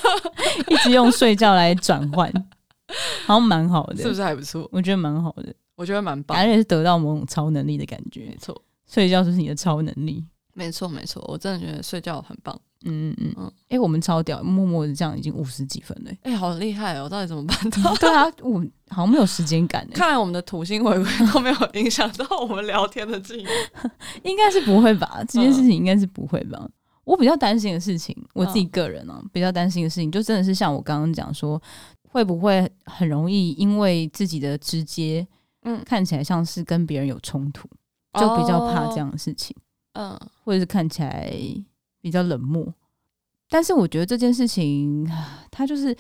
[0.69, 2.33] 一直用睡觉来转换，
[3.27, 4.69] 好像蛮好的，是不是还不错？
[4.73, 12.59] 我觉得蛮好的，我觉得蛮棒，而且是得到某种超能力的感觉，没错，睡觉就是你的超能力，没错没错，我真的觉得睡觉很棒。
[12.85, 17.09] 嗯嗯嗯，哎、欸，我们超屌，默默的这样已经五十几分了，哎、欸，好厉害哦！
[17.09, 17.95] 到底怎么办到？
[17.97, 23.51] 对啊，我好像没有时间感，看来我们的土星回归都没有影响到我们聊天的进度，
[24.23, 25.25] 应该是不会吧？
[25.29, 26.57] 这件事情应该是不会吧？
[26.63, 26.71] 嗯、
[27.03, 31.61] 我比较担心的事情，我自己个人啊，嗯、比较担心的事情，就真的是像我刚刚讲说，
[32.11, 35.27] 会不会很容易因为自己的直接，
[35.65, 37.69] 嗯，看起来像是跟别人有冲突，
[38.21, 39.57] 就比较怕这样的事情，
[39.95, 41.29] 嗯，或者是看起来。
[42.01, 42.73] 比较冷漠，
[43.51, 45.09] 但是我觉得这件事情，
[45.51, 45.97] 它就是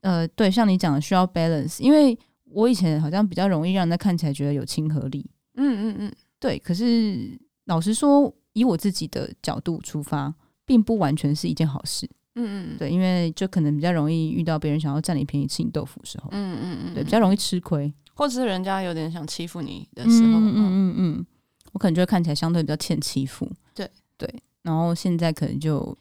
[0.00, 6.58] 呃，对，像你讲的需要 balance，因为我以前好像比较容易让人家看起来觉得有亲和力，嗯嗯嗯，对。
[6.58, 17.36] 可是老实说，以我自己的角度出发，并不完全是一件好事，嗯嗯，对，因为就可能比较容易遇到别人想要占你便宜吃你豆腐的时候，嗯嗯嗯，对，比较容易。
[17.36, 20.54] 吃亏，或者是人家有点想欺负你的时候，嗯嗯。
[20.56, 21.26] 嗯嗯，
[21.72, 23.88] 我可能就会看起来相对比较欠欺负，对。
[24.18, 24.28] 对。
[24.62, 25.96] 然后现在可能就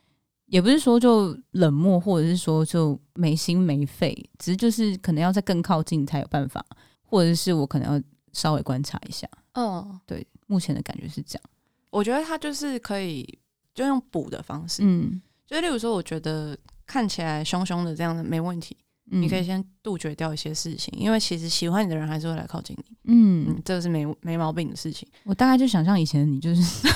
[0.45, 6.65] 也不是说就冷漠，或者是说就没心没肺，只是就是可能要再更靠近才有办法，
[7.03, 8.03] 或者是我可能要
[8.33, 9.27] 稍微观察一下。
[9.53, 11.43] 嗯，对，目前的感觉是这样。
[11.89, 13.37] 我觉得他就是可以
[13.73, 18.77] 就用补的方式，嗯，就例如说，我觉得看起来凶凶的这样的没问题，
[19.09, 25.07] 嗯，你可以先杜绝掉一些事情，因为其实喜欢你的人还是会来靠近你，嗯，嗯，这个是没没毛病的事情。
[25.23, 26.61] 我大概就想象以前的你就是。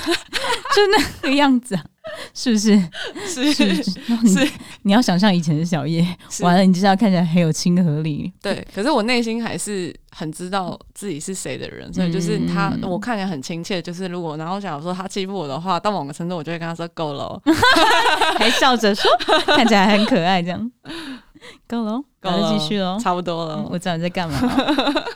[0.76, 1.86] 就那个样子啊，
[2.34, 2.78] 是不是？
[3.26, 4.52] 是是，是
[4.82, 6.06] 你要想象以前的小叶，
[6.42, 8.30] 完了你就是要看起来很有亲和力。
[8.42, 13.82] 对，可是我内心还是很知道自己是谁的人，所以就是他，嗯、我看起来很亲切。
[13.82, 17.42] 就是如果然后假如说他欺负我的话，到某个程度，我就会跟他说够了，
[18.38, 19.10] 还笑着说，
[19.46, 20.72] 看起来很可爱这样。
[21.68, 23.68] 够了，够了，继续喽，差不多了。
[23.70, 24.40] 我知道你在干嘛。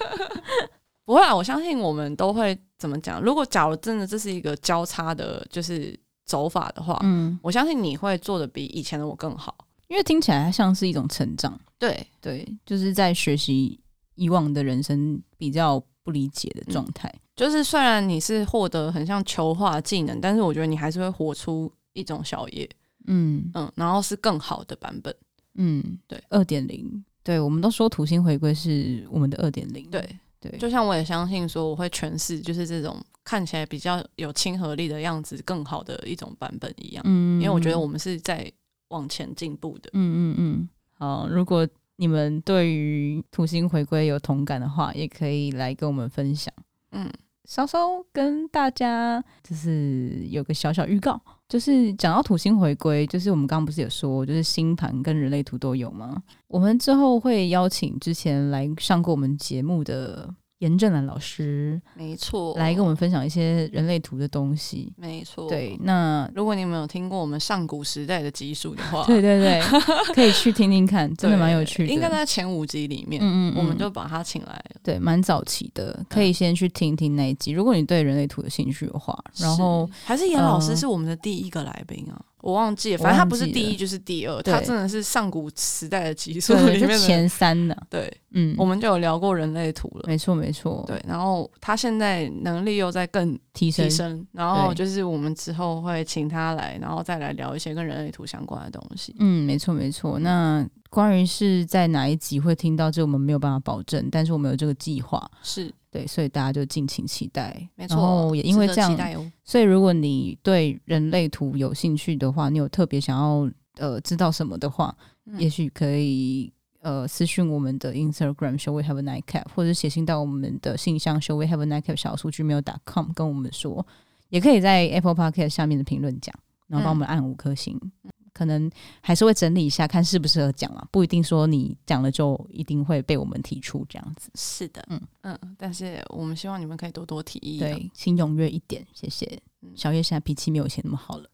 [1.05, 3.21] 不会啊，我相信我们都会怎么讲。
[3.21, 5.99] 如果假如真的这是一个交叉的，就是。
[6.29, 9.55] 走法的话，嗯，我相信你会做的比以前的我更好，
[9.87, 11.59] 因为听起来像是一种成长。
[11.79, 13.79] 对对，就是在学习
[14.13, 17.09] 以往的人生比较不理解的状态。
[17.11, 22.69] 嗯，就是虽然你是获得很像球化技能，但是我觉得你还是会活出一种小叶，
[23.07, 25.11] 嗯嗯，然后是更好的版本。
[25.59, 29.87] 嗯，对，二点零，对，我们都说土星回归是我们的二点零。
[29.91, 30.03] 对
[30.39, 32.97] 对，就像我也相信说，我会诠释就是这种。
[33.21, 37.03] 看起来比较有亲和力的样子，更好的一种版本一样。
[37.05, 38.51] 嗯，因为我觉得我们是在
[38.87, 39.89] 往前进步的。
[39.93, 40.69] 嗯嗯嗯。
[40.93, 46.51] 好，如果你们对于土星回归有同感的话，也可以来跟我们分享。
[46.91, 47.07] 嗯，
[47.49, 56.21] 稍稍跟大家就是有个小小预告，就是讲到土星回归，就是我们刚刚不是有说，就是星盘跟人类图都有吗？
[56.47, 60.31] 我们之后会邀请之前来上过我们节目的。
[60.59, 64.91] 严正兰老师，没错，来跟我们分享一些人类图的东西。
[64.97, 69.61] 没错，对，那如果你们有听过我们上古时代的集数的话， 对对对，
[70.13, 71.93] 可以去听听看，真的蛮有趣的。
[71.93, 74.81] 应该在前五集里面，嗯嗯，我们就把他请来了。
[74.83, 77.51] 对，蛮早期的，可以先去听听那一集。
[77.51, 82.19] 如果你对人类图有兴趣的话，然后还是严老师是我们的第一个来宾啊。
[82.41, 87.75] 我忘记了，反正他不是第一就是第二，他真的是上古时代的奇数里面前三呢。
[87.89, 90.83] 对，嗯，我们就有聊过人类图了，没错没错。
[90.87, 99.15] 对，然后他现在能力又在更提升，然后就是我们之后会请他来，然后再来聊一些跟人类图相关的东西。
[99.19, 100.17] 嗯，没错没错。
[100.19, 105.29] 那关于是在哪一集会听到这，我们没有办法保证，但是我们有这个计划。
[105.43, 105.71] 是。
[105.91, 107.67] 对，所以大家就敬请期待。
[107.75, 123.85] 没错，然后也因为这样，哦、所以如果你对人类图有兴趣的话，你有特别想要呃知道什么的话，嗯、也许可以呃私讯我们的 Instagram Shall We Have a Nightcap，或者写信到我们的信箱 Shall We Have a Nightcap 小数据 mail.com 跟我们说，
[124.29, 126.35] 也可以在 Apple Podcast 下面的评论讲，
[126.67, 127.79] 然后帮我们按五颗星。
[128.03, 128.71] 嗯可能
[129.01, 134.31] 还是会整理一下，看适不适合讲啊，不一定说你讲了就一定会被我们提出这样子。
[134.35, 135.01] 是的，嗯。
[135.23, 139.37] 嗯，但是我们希望你们可以多多提议，对，请踊跃一点，谢谢。
[139.75, 141.29] 小月现在脾气没有以前那么好了，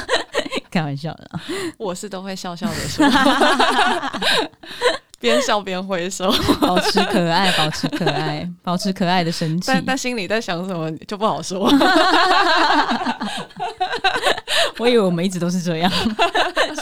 [0.70, 1.40] 开玩笑的，
[1.78, 3.06] 我是都会笑笑的说，
[5.24, 9.72] 边笑边挥手， 保持可爱，保持可爱，保持可爱的神 情。
[9.72, 11.66] 但但心里在想什么就不好说。
[14.78, 15.90] 我以为我们一直都是这样，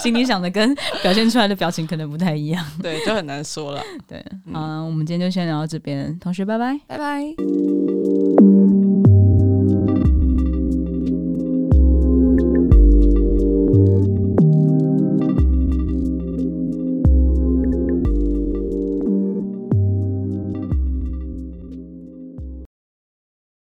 [0.03, 3.81] 心里想的跟表现出来的表情可能不太一样，对，就很难说了。
[4.09, 7.23] 对，好，我们今天就先聊到这边，同学，拜拜，拜拜。